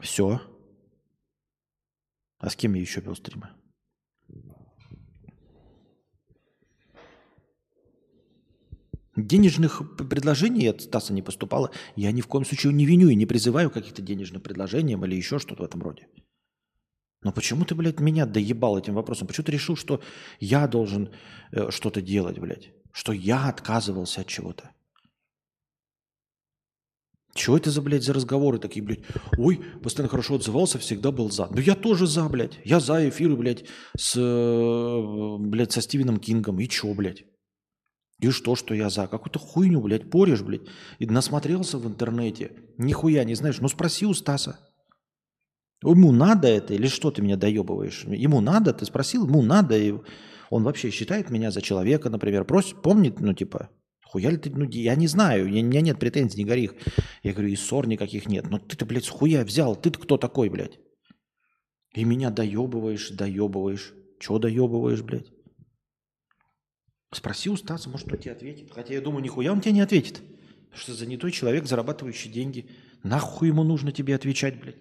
[0.00, 0.40] Все.
[2.38, 3.48] А с кем я еще вел стримы?
[9.16, 11.70] Денежных предложений от Стаса не поступало.
[11.96, 15.38] Я ни в коем случае не виню и не призываю каких-то денежных предложений или еще
[15.38, 16.06] что-то в этом роде.
[17.22, 19.26] Но почему ты, блядь, меня доебал этим вопросом?
[19.26, 20.02] Почему ты решил, что
[20.38, 21.10] я должен
[21.50, 22.72] э, что-то делать, блядь?
[22.92, 24.70] Что я отказывался от чего-то?
[27.34, 29.00] Чего это за, блядь, за разговоры такие, блядь?
[29.38, 31.48] Ой, постоянно хорошо отзывался, всегда был за.
[31.50, 32.58] Ну я тоже за, блядь.
[32.64, 33.64] Я за эфиры, блядь,
[33.96, 36.60] с, э, блядь, со Стивеном Кингом.
[36.60, 37.24] И чё, блядь?
[38.18, 39.06] И что, что я за?
[39.06, 40.62] Какую-то хуйню, блядь, порешь, блядь.
[40.98, 42.52] И насмотрелся в интернете.
[42.78, 43.60] Нихуя не знаешь.
[43.60, 44.58] Ну спроси у Стаса.
[45.82, 48.04] Ему надо это или что ты меня доебываешь?
[48.04, 49.76] Ему надо, ты спросил, ему надо.
[49.76, 49.94] И
[50.48, 52.44] он вообще считает меня за человека, например.
[52.44, 53.68] Просит, помнит, ну типа,
[54.02, 56.70] хуя ли ты, ну я не знаю, у меня нет претензий, не гори
[57.22, 58.48] Я говорю, и ссор никаких нет.
[58.48, 60.78] Но ты-то, блядь, с хуя взял, ты-то кто такой, блядь?
[61.94, 63.92] И меня доебываешь, доебываешь.
[64.18, 65.35] Чего доебываешь, блядь?
[67.12, 68.70] Спроси у Стаса, может, он тебе ответит.
[68.72, 70.20] Хотя я думаю, нихуя он тебе не ответит.
[70.64, 72.68] Потому что занятой человек, зарабатывающий деньги.
[73.02, 74.76] Нахуй ему нужно тебе отвечать, блядь?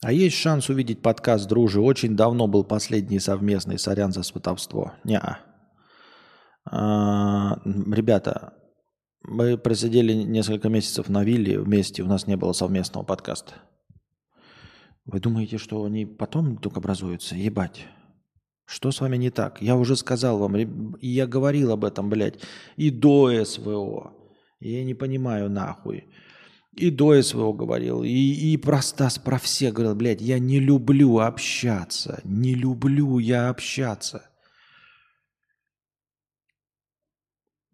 [0.00, 1.80] А есть шанс увидеть подкаст «Дружи»?
[1.80, 3.80] Очень давно был последний совместный.
[3.80, 4.92] Сорян за сватовство.
[5.02, 5.20] не
[6.70, 8.52] а, Ребята,
[9.22, 12.04] мы просидели несколько месяцев на вилле вместе.
[12.04, 13.54] У нас не было совместного подкаста.
[15.04, 17.34] Вы думаете, что они потом вдруг образуются?
[17.34, 17.84] Ебать.
[18.66, 19.60] Что с вами не так?
[19.60, 22.40] Я уже сказал вам, я говорил об этом, блядь,
[22.76, 24.12] и до СВО.
[24.60, 26.04] Я не понимаю нахуй.
[26.76, 31.18] И до СВО говорил, и, и про Стас, про всех говорил, блядь, я не люблю
[31.18, 34.30] общаться, не люблю я общаться.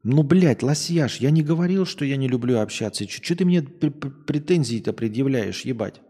[0.02, 3.08] Ну, блядь, лосьяш, я не говорил, что я не люблю общаться.
[3.08, 6.02] Что ты мне претензии-то предъявляешь, ебать?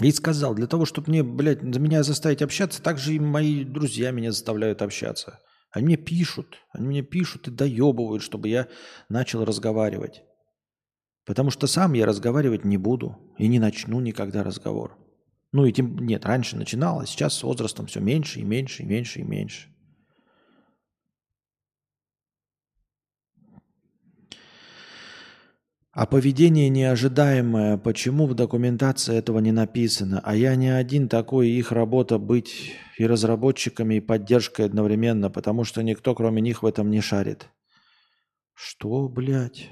[0.00, 4.10] И сказал, для того, чтобы мне, блядь, меня заставить общаться, так же и мои друзья
[4.10, 5.40] меня заставляют общаться.
[5.70, 8.68] Они мне пишут, они мне пишут и доебывают, чтобы я
[9.08, 10.24] начал разговаривать.
[11.24, 14.98] Потому что сам я разговаривать не буду и не начну никогда разговор.
[15.52, 18.86] Ну и тем, нет, раньше начинал, а сейчас с возрастом все меньше и меньше и
[18.86, 19.69] меньше и меньше.
[25.92, 30.20] А поведение неожидаемое, почему в документации этого не написано?
[30.22, 35.82] А я не один такой, их работа быть и разработчиками, и поддержкой одновременно, потому что
[35.82, 37.48] никто кроме них в этом не шарит.
[38.54, 39.70] Что, блядь?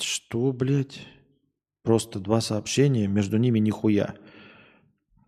[0.00, 1.00] Что, блядь?
[1.82, 4.14] Просто два сообщения, между ними нихуя.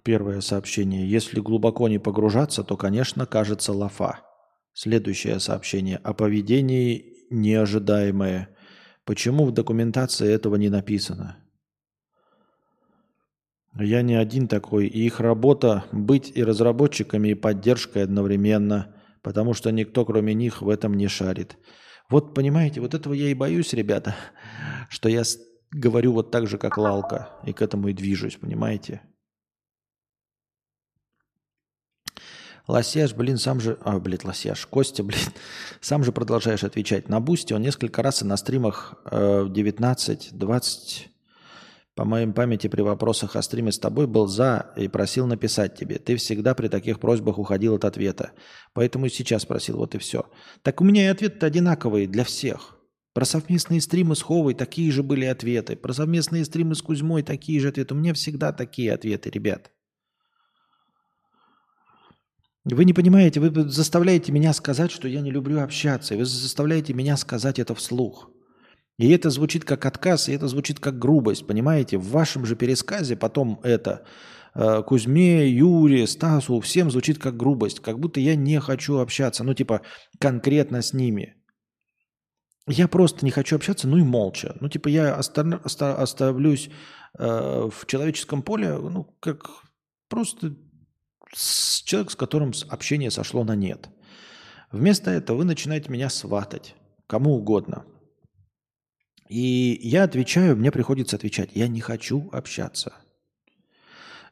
[0.03, 1.07] Первое сообщение.
[1.07, 4.21] Если глубоко не погружаться, то, конечно, кажется лафа.
[4.73, 5.99] Следующее сообщение.
[5.99, 8.49] О поведении неожидаемое.
[9.05, 11.37] Почему в документации этого не написано?
[13.79, 19.71] Я не один такой, и их работа быть и разработчиками, и поддержкой одновременно, потому что
[19.71, 21.59] никто, кроме них, в этом не шарит.
[22.09, 24.15] Вот понимаете, вот этого я и боюсь, ребята,
[24.89, 25.23] что я
[25.71, 29.03] говорю вот так же, как Лалка, и к этому и движусь, понимаете?
[32.67, 33.79] Лосяш, блин, сам же...
[33.83, 34.67] А, блин, Лосяш.
[34.67, 35.21] Костя, блин,
[35.81, 37.09] сам же продолжаешь отвечать.
[37.09, 41.07] На Бусте он несколько раз и на стримах э, 19-20
[41.97, 45.97] по моим памяти при вопросах о стриме с тобой был за и просил написать тебе.
[45.97, 48.33] Ты всегда при таких просьбах уходил от ответа.
[48.75, 50.27] Поэтому и сейчас просил, вот и все.
[50.63, 52.77] Так у меня и ответы одинаковые для всех.
[53.15, 55.75] Про совместные стримы с Ховой такие же были ответы.
[55.75, 57.95] Про совместные стримы с Кузьмой такие же ответы.
[57.95, 59.71] У меня всегда такие ответы, ребят.
[62.75, 66.17] Вы не понимаете, вы заставляете меня сказать, что я не люблю общаться.
[66.17, 68.29] Вы заставляете меня сказать это вслух.
[68.99, 71.97] И это звучит как отказ, и это звучит как грубость, понимаете?
[71.97, 74.05] В вашем же пересказе потом это
[74.55, 79.55] э, Кузьме, Юре, Стасу, всем звучит как грубость, как будто я не хочу общаться, ну
[79.55, 79.83] типа
[80.19, 81.37] конкретно с ними.
[82.67, 84.57] Я просто не хочу общаться, ну и молча.
[84.61, 86.69] Ну типа я оста- оста- оставлюсь
[87.17, 89.51] э, в человеческом поле, ну как
[90.09, 90.57] просто
[91.85, 93.89] человек, с которым общение сошло на нет.
[94.73, 96.75] Вместо этого вы начинаете меня сватать
[97.07, 97.85] кому угодно–
[99.29, 102.95] и я отвечаю, мне приходится отвечать, я не хочу общаться.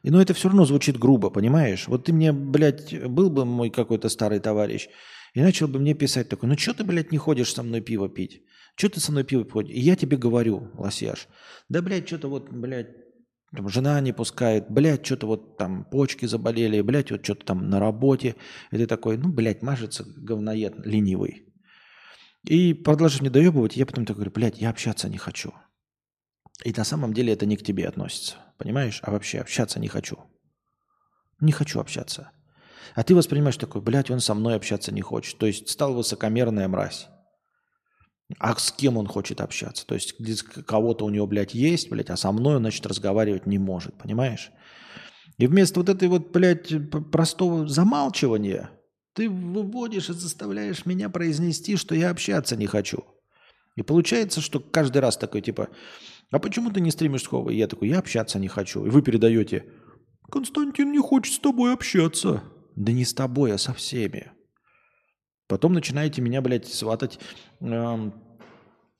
[0.03, 1.87] И, но это все равно звучит грубо, понимаешь?
[1.87, 4.87] Вот ты мне, блядь, был бы мой какой-то старый товарищ,
[5.33, 8.07] и начал бы мне писать такой, ну что ты, блядь, не ходишь со мной пиво
[8.07, 8.43] пить?
[8.75, 9.75] Что ты со мной пиво ходишь?
[9.75, 11.27] И я тебе говорю, лосяш,
[11.69, 13.04] да, блядь, что-то вот, блядь,
[13.51, 17.79] там, жена не пускает, блядь, что-то вот там почки заболели, блядь, вот что-то там на
[17.79, 18.35] работе.
[18.71, 21.53] И ты такой, ну, блядь, мажется говноед ленивый.
[22.43, 25.53] И продолжишь мне доебывать, я потом такой говорю, блядь, я общаться не хочу.
[26.63, 28.35] И на самом деле это не к тебе относится.
[28.57, 28.99] Понимаешь?
[29.03, 30.17] А вообще общаться не хочу.
[31.39, 32.31] Не хочу общаться.
[32.93, 35.37] А ты воспринимаешь такой, блядь, он со мной общаться не хочет.
[35.37, 37.07] То есть стал высокомерная мразь.
[38.39, 39.85] А с кем он хочет общаться?
[39.85, 40.15] То есть
[40.65, 44.51] кого-то у него, блядь, есть, блядь, а со мной он, значит, разговаривать не может, понимаешь?
[45.37, 46.73] И вместо вот этой вот, блядь,
[47.11, 48.71] простого замалчивания–
[49.15, 53.05] ты выводишь и заставляешь меня произнести, что я общаться не хочу.
[53.75, 55.69] И получается, что каждый раз такой типа,
[56.31, 57.55] а почему ты не стримишь с Ховой?
[57.55, 58.85] я такой, я общаться не хочу.
[58.85, 59.65] И вы передаете,
[60.29, 62.43] Константин не хочет с тобой общаться.
[62.75, 64.31] Да не с тобой, а со всеми.
[65.47, 67.19] Потом начинаете меня, блядь, сватать
[67.61, 68.11] э,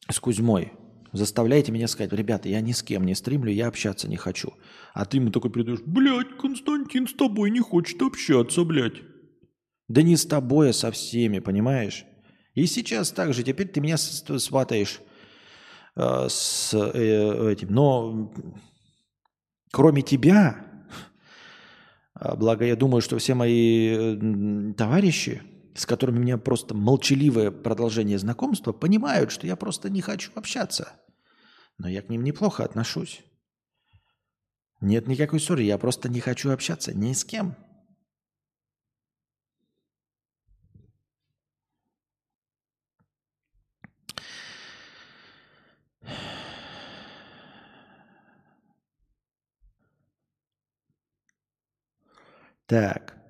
[0.10, 0.74] с Кузьмой.
[1.12, 4.54] Заставляете меня сказать, ребята, я ни с кем не стримлю, я общаться не хочу.
[4.94, 9.02] А ты ему такой передаешь, блядь, Константин с тобой не хочет общаться, блядь.
[9.88, 12.06] Да не с тобой, а со всеми, понимаешь?
[12.54, 15.00] И сейчас так же, теперь ты меня сватаешь
[15.96, 17.70] э, с э, этим.
[17.70, 18.34] Но
[19.72, 20.66] кроме тебя,
[22.14, 25.42] а, благо я думаю, что все мои э, товарищи,
[25.76, 30.94] с которыми у меня просто молчаливое продолжение знакомства, понимают, что я просто не хочу общаться.
[31.78, 33.22] Но я к ним неплохо отношусь.
[34.80, 37.56] Нет никакой ссоры, я просто не хочу общаться ни с кем.
[52.68, 53.25] Так.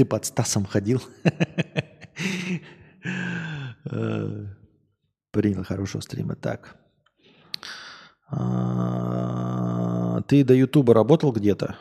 [0.00, 1.02] Ты под Стасом ходил?
[3.84, 4.46] Э,
[5.30, 6.36] принял хорошего стрима.
[6.36, 6.76] Так.
[8.30, 11.76] А, ты до Ютуба работал где-то?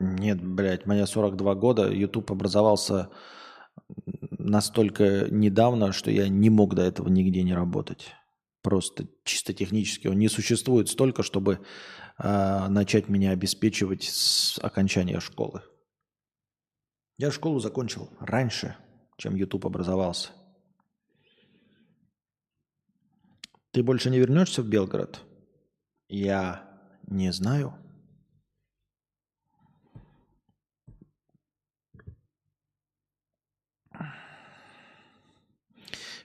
[0.00, 1.88] Нет, блядь, мне 42 года.
[1.88, 3.10] Ютуб образовался
[4.30, 8.12] настолько недавно, что я не мог до этого нигде не работать.
[8.60, 10.08] Просто чисто технически.
[10.08, 11.60] Он не существует столько, чтобы
[12.18, 15.62] э, начать меня обеспечивать с окончания школы.
[17.16, 18.76] Я школу закончил раньше,
[19.16, 20.30] чем YouTube образовался.
[23.70, 25.22] Ты больше не вернешься в Белгород?
[26.08, 26.68] Я
[27.06, 27.74] не знаю.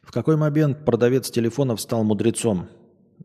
[0.01, 2.67] В какой момент продавец телефонов стал мудрецом?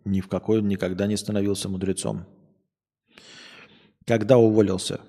[0.05, 2.27] Ни в какой он никогда не становился мудрецом.
[4.07, 5.01] Когда уволился?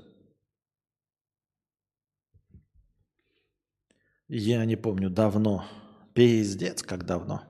[4.38, 5.64] Я не помню, давно.
[6.14, 7.44] Пиздец, как давно.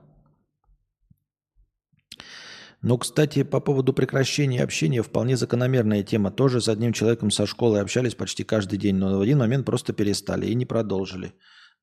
[2.80, 6.30] Но, кстати, по поводу прекращения общения, вполне закономерная тема.
[6.30, 9.92] Тоже с одним человеком со школы общались почти каждый день, но в один момент просто
[9.92, 11.32] перестали и не продолжили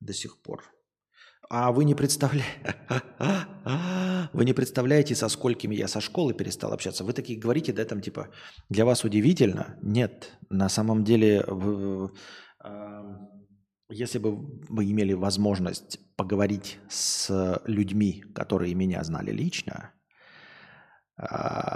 [0.00, 0.62] до сих пор.
[1.50, 2.74] А вы не представляете,
[4.32, 7.04] вы не представляете, со сколькими я со школы перестал общаться.
[7.04, 8.30] Вы такие говорите, да, там типа,
[8.70, 9.76] для вас удивительно?
[9.82, 12.10] Нет, на самом деле, в,
[12.64, 13.02] э,
[13.88, 14.36] если бы
[14.68, 19.92] вы имели возможность поговорить с людьми, которые меня знали лично,
[21.16, 21.24] э,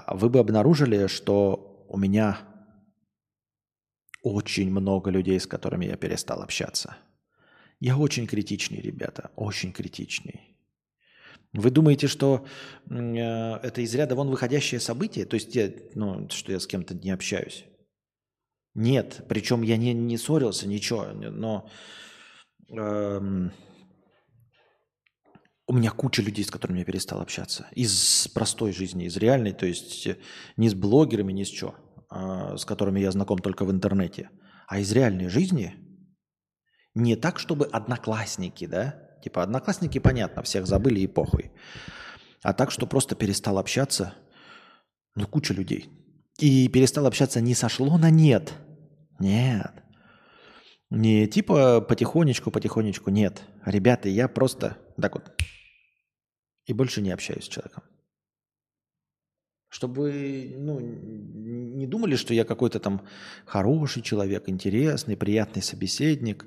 [0.08, 2.38] вы бы обнаружили, что у меня
[4.22, 6.96] очень много людей, с которыми я перестал общаться.
[7.80, 10.56] Я очень критичный, ребята, очень критичный.
[11.52, 12.46] Вы думаете, что
[12.90, 15.24] э, это из ряда вон выходящее событие?
[15.24, 17.64] То есть, я, ну, что я с кем-то не общаюсь?
[18.78, 21.68] Нет, причем я не, не ссорился, ничего, но
[22.70, 23.50] эм,
[25.66, 27.66] у меня куча людей, с которыми я перестал общаться.
[27.72, 30.18] Из простой жизни, из реальной, то есть э,
[30.56, 31.74] не с блогерами, ни с чего.
[32.08, 34.30] А, с которыми я знаком только в интернете,
[34.68, 35.74] а из реальной жизни,
[36.94, 41.50] не так, чтобы одноклассники, да, типа одноклассники, понятно, всех забыли и похуй,
[42.44, 44.14] а так, что просто перестал общаться,
[45.16, 45.90] ну, куча людей.
[46.38, 48.54] И перестал общаться не сошло на нет.
[49.18, 49.72] Нет.
[50.90, 53.42] Не типа потихонечку, потихонечку, нет.
[53.64, 55.32] Ребята, я просто так вот
[56.68, 57.82] и больше не общаюсь с человеком.
[59.70, 63.06] Чтобы ну, не думали, что я какой-то там
[63.44, 66.46] хороший человек, интересный, приятный собеседник,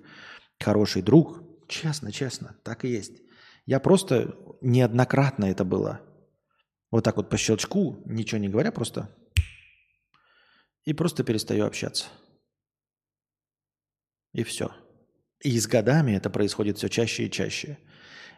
[0.59, 1.43] хороший друг.
[1.67, 3.21] Честно, честно, так и есть.
[3.65, 6.01] Я просто неоднократно это было.
[6.89, 9.09] Вот так вот по щелчку, ничего не говоря, просто
[10.83, 12.07] и просто перестаю общаться.
[14.33, 14.71] И все.
[15.43, 17.77] И с годами это происходит все чаще и чаще.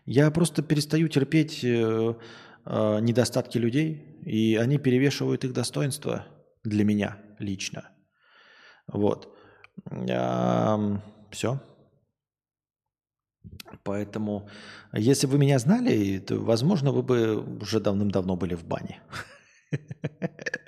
[0.05, 2.13] Я просто перестаю терпеть э,
[2.65, 6.25] э, недостатки людей, и они перевешивают их достоинства
[6.63, 7.89] для меня лично.
[8.87, 9.33] Вот.
[10.09, 11.61] А, все.
[13.83, 14.49] Поэтому,
[14.93, 19.01] если бы вы меня знали, то, возможно, вы бы уже давным-давно были в бане.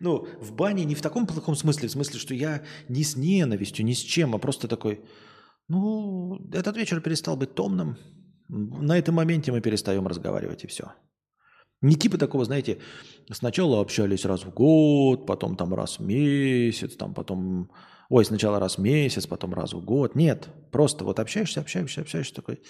[0.00, 3.84] Ну, в бане не в таком плохом смысле, в смысле, что я не с ненавистью,
[3.84, 5.00] ни с чем, а просто такой,
[5.68, 7.96] ну, этот вечер перестал быть томным.
[8.48, 10.92] На этом моменте мы перестаем разговаривать, и все.
[11.82, 12.78] Не типа такого, знаете,
[13.30, 17.70] сначала общались раз в год, потом там раз в месяц, там потом...
[18.08, 20.14] Ой, сначала раз в месяц, потом раз в год.
[20.14, 22.62] Нет, просто вот общаешься, общаешься, общаешься такой.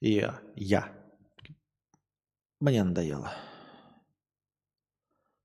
[0.00, 0.92] И я.
[2.60, 3.32] Мне надоело.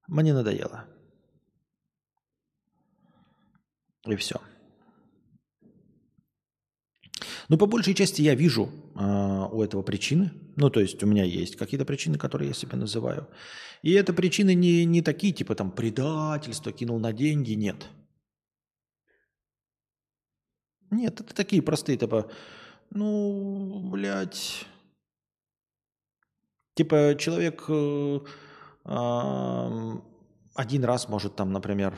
[0.10, 0.86] Мне надоело.
[4.08, 4.42] И все.
[7.48, 10.32] Но по большей части я вижу э, у этого причины.
[10.56, 13.28] Ну, то есть у меня есть какие-то причины, которые я себе называю.
[13.84, 17.88] И это причины не, не такие, типа там предательство, кинул на деньги, нет.
[20.90, 22.32] Нет, это такие простые, типа,
[22.90, 24.66] ну, блядь.
[26.76, 28.20] Типа человек э,
[28.84, 30.04] один
[30.84, 31.96] раз может там, например,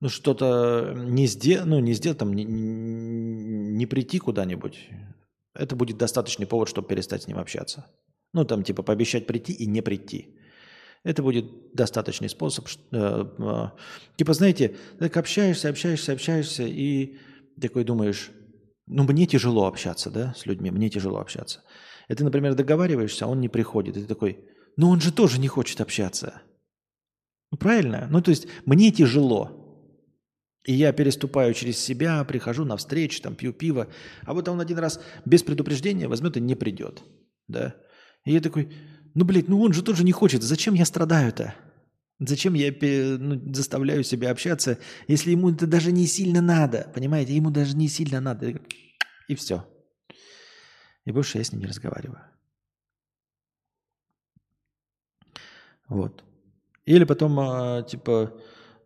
[0.00, 4.88] ну что-то не сделал, ну не сделал, там не, не прийти куда-нибудь,
[5.54, 7.86] это будет достаточный повод, чтобы перестать с ним общаться.
[8.32, 10.36] Ну там типа пообещать прийти и не прийти.
[11.02, 12.66] Это будет достаточный способ.
[12.92, 13.70] Э, э,
[14.16, 17.16] типа, знаете, так общаешься, общаешься, общаешься, и
[17.60, 18.30] такой думаешь,
[18.86, 21.62] ну, мне тяжело общаться, да, с людьми, мне тяжело общаться.
[22.08, 24.44] И ты, например, договариваешься, а он не приходит, и ты такой,
[24.76, 26.42] ну, он же тоже не хочет общаться.
[27.50, 28.06] Ну, правильно?
[28.10, 29.60] Ну, то есть, мне тяжело,
[30.64, 33.88] и я переступаю через себя, прихожу на встречу, там пью пиво,
[34.22, 37.02] а вот он один раз без предупреждения возьмет и не придет.
[37.48, 37.74] Да?
[38.24, 38.72] И я такой,
[39.14, 41.54] ну, блядь, ну он же тоже не хочет, зачем я страдаю-то?
[42.18, 42.70] Зачем я
[43.18, 44.78] ну, заставляю себя общаться,
[45.08, 47.34] если ему это даже не сильно надо, понимаете?
[47.34, 48.60] Ему даже не сильно надо.
[49.26, 49.66] И все.
[51.06, 52.20] И больше я с ним не разговариваю.
[55.90, 56.24] Вот.
[56.86, 58.32] Или потом, а, типа,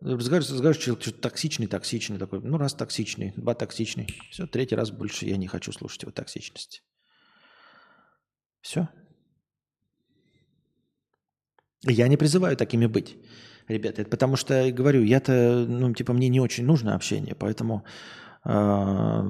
[0.05, 2.43] Разговариваешь, разговариваешь, что-то токсичный, токсичный такой.
[2.43, 4.07] Ну, раз токсичный, два токсичный.
[4.31, 6.83] Все, третий раз больше я не хочу слушать его токсичности.
[8.61, 8.91] Все.
[11.87, 13.17] Я не призываю такими быть,
[13.67, 14.03] ребята.
[14.03, 17.87] Это потому что, говорю, я-то, ну, типа, мне не очень нужно общение, поэтому
[18.45, 19.23] э,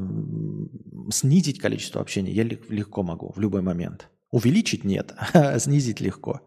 [1.12, 4.10] снизить количество общения я легко могу в любой момент.
[4.32, 6.40] Увеличить нет, а снизить легко.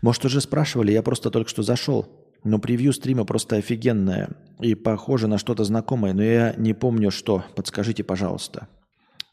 [0.00, 2.22] Может, уже спрашивали, я просто только что зашел.
[2.44, 4.30] Но превью стрима просто офигенное
[4.60, 7.44] и похоже на что-то знакомое, но я не помню что.
[7.54, 8.68] Подскажите, пожалуйста.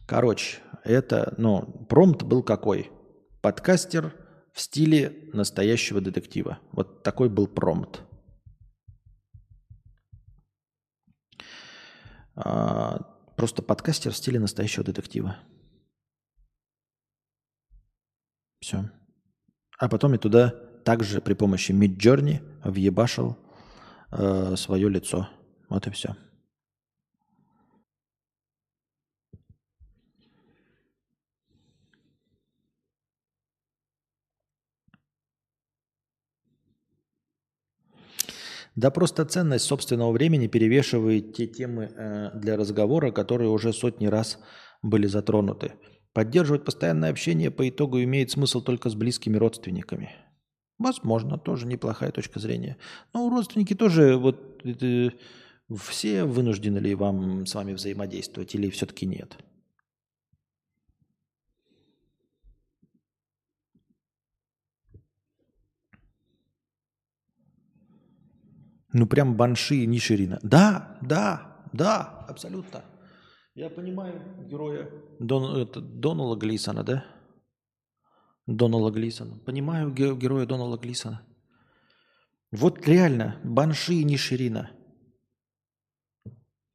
[0.05, 2.91] Короче, это, ну, промпт был какой?
[3.41, 4.13] Подкастер
[4.53, 6.59] в стиле настоящего детектива.
[6.71, 8.01] Вот такой был промпт.
[12.35, 12.99] А,
[13.35, 15.37] просто подкастер в стиле настоящего детектива.
[18.61, 18.89] Все.
[19.79, 20.53] А потом я туда
[20.83, 23.37] также при помощи Midjourney въебашил
[24.11, 25.29] э, свое лицо.
[25.69, 26.15] Вот и все.
[38.75, 44.39] Да просто ценность собственного времени перевешивает те темы э, для разговора, которые уже сотни раз
[44.81, 45.73] были затронуты.
[46.13, 50.11] Поддерживать постоянное общение по итогу имеет смысл только с близкими родственниками.
[50.79, 52.77] Возможно, тоже неплохая точка зрения.
[53.13, 55.13] Но родственники тоже, вот это,
[55.77, 59.37] все вынуждены ли вам с вами взаимодействовать или все-таки нет?
[68.91, 70.39] Ну, прям банши не ширина.
[70.41, 72.83] Да, да, да, абсолютно.
[73.59, 77.05] Я понимаю героя Дон, это, Донала Глисона, да?
[78.47, 79.37] Донала Глисона.
[79.39, 81.27] Понимаю ге- героя Донала Глисона.
[82.51, 84.71] Вот реально, банши не ширина.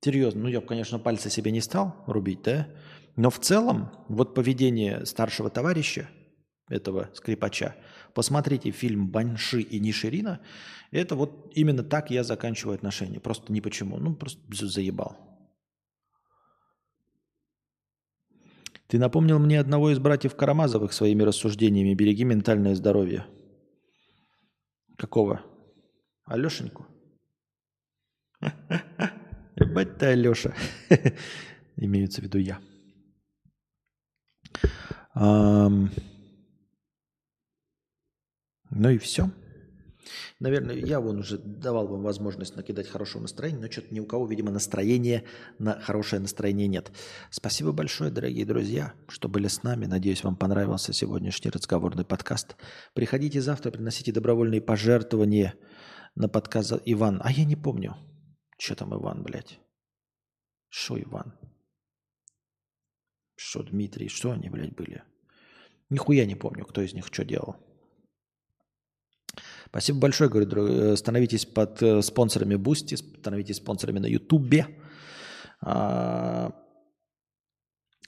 [0.05, 2.69] Серьезно, ну я бы, конечно, пальцы себе не стал рубить, да?
[3.17, 6.11] Но в целом, вот поведение старшего товарища,
[6.69, 7.77] этого скрипача,
[8.13, 10.43] посмотрите фильм «Банши и Ниширина»,
[10.91, 13.21] это вот именно так я заканчиваю отношения.
[13.21, 13.97] Просто ни почему.
[13.97, 15.34] Ну, просто заебал.
[18.95, 21.95] Ты напомнил мне одного из братьев Карамазовых своими рассуждениями.
[21.95, 23.27] Береги ментальное здоровье.
[24.97, 25.43] Какого?
[26.27, 26.87] Алешеньку?
[29.57, 30.55] Ебать ты, Алеша.
[31.77, 32.61] Имеется в виду я.
[35.17, 35.91] Ну
[38.71, 39.29] и все.
[40.41, 44.27] Наверное, я вон уже давал вам возможность накидать хорошего настроения, но что-то ни у кого,
[44.27, 45.25] видимо, настроения
[45.59, 46.93] на хорошее настроение нет.
[47.31, 49.87] Спасибо большое, дорогие друзья, что были с нами.
[49.87, 52.57] Надеюсь, вам понравился сегодняшний разговорный подкаст.
[52.95, 55.55] Приходите завтра, приносите добровольные пожертвования
[56.15, 57.21] на подкаст Иван.
[57.25, 57.97] А я не помню.
[58.59, 59.59] Что там Иван, блядь?
[60.69, 61.39] Что Иван?
[63.37, 64.09] Что Дмитрий?
[64.09, 65.03] Что они, блядь, были?
[65.91, 67.57] Нихуя не помню, кто из них что делал.
[69.75, 74.69] Спасибо большое, говорю, э, становитесь под э, спонсорами Boosty, становитесь спонсорами на Ютубе.
[75.61, 76.53] А,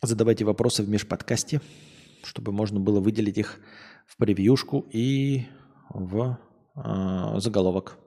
[0.01, 1.61] задавайте вопросы в межподкасте,
[2.23, 3.59] чтобы можно было выделить их
[4.07, 5.47] в превьюшку и
[5.89, 6.39] в
[6.77, 7.99] а, заголовок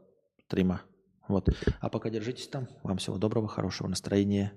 [0.46, 0.84] стрима.
[1.28, 1.50] Вот.
[1.82, 2.70] А пока держитесь там.
[2.84, 4.54] Вам всего доброго, хорошего настроения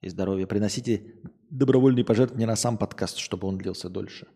[0.00, 0.46] и здоровья.
[0.46, 1.16] Приносите
[1.50, 4.28] добровольные пожертвования на сам подкаст, чтобы он длился дольше.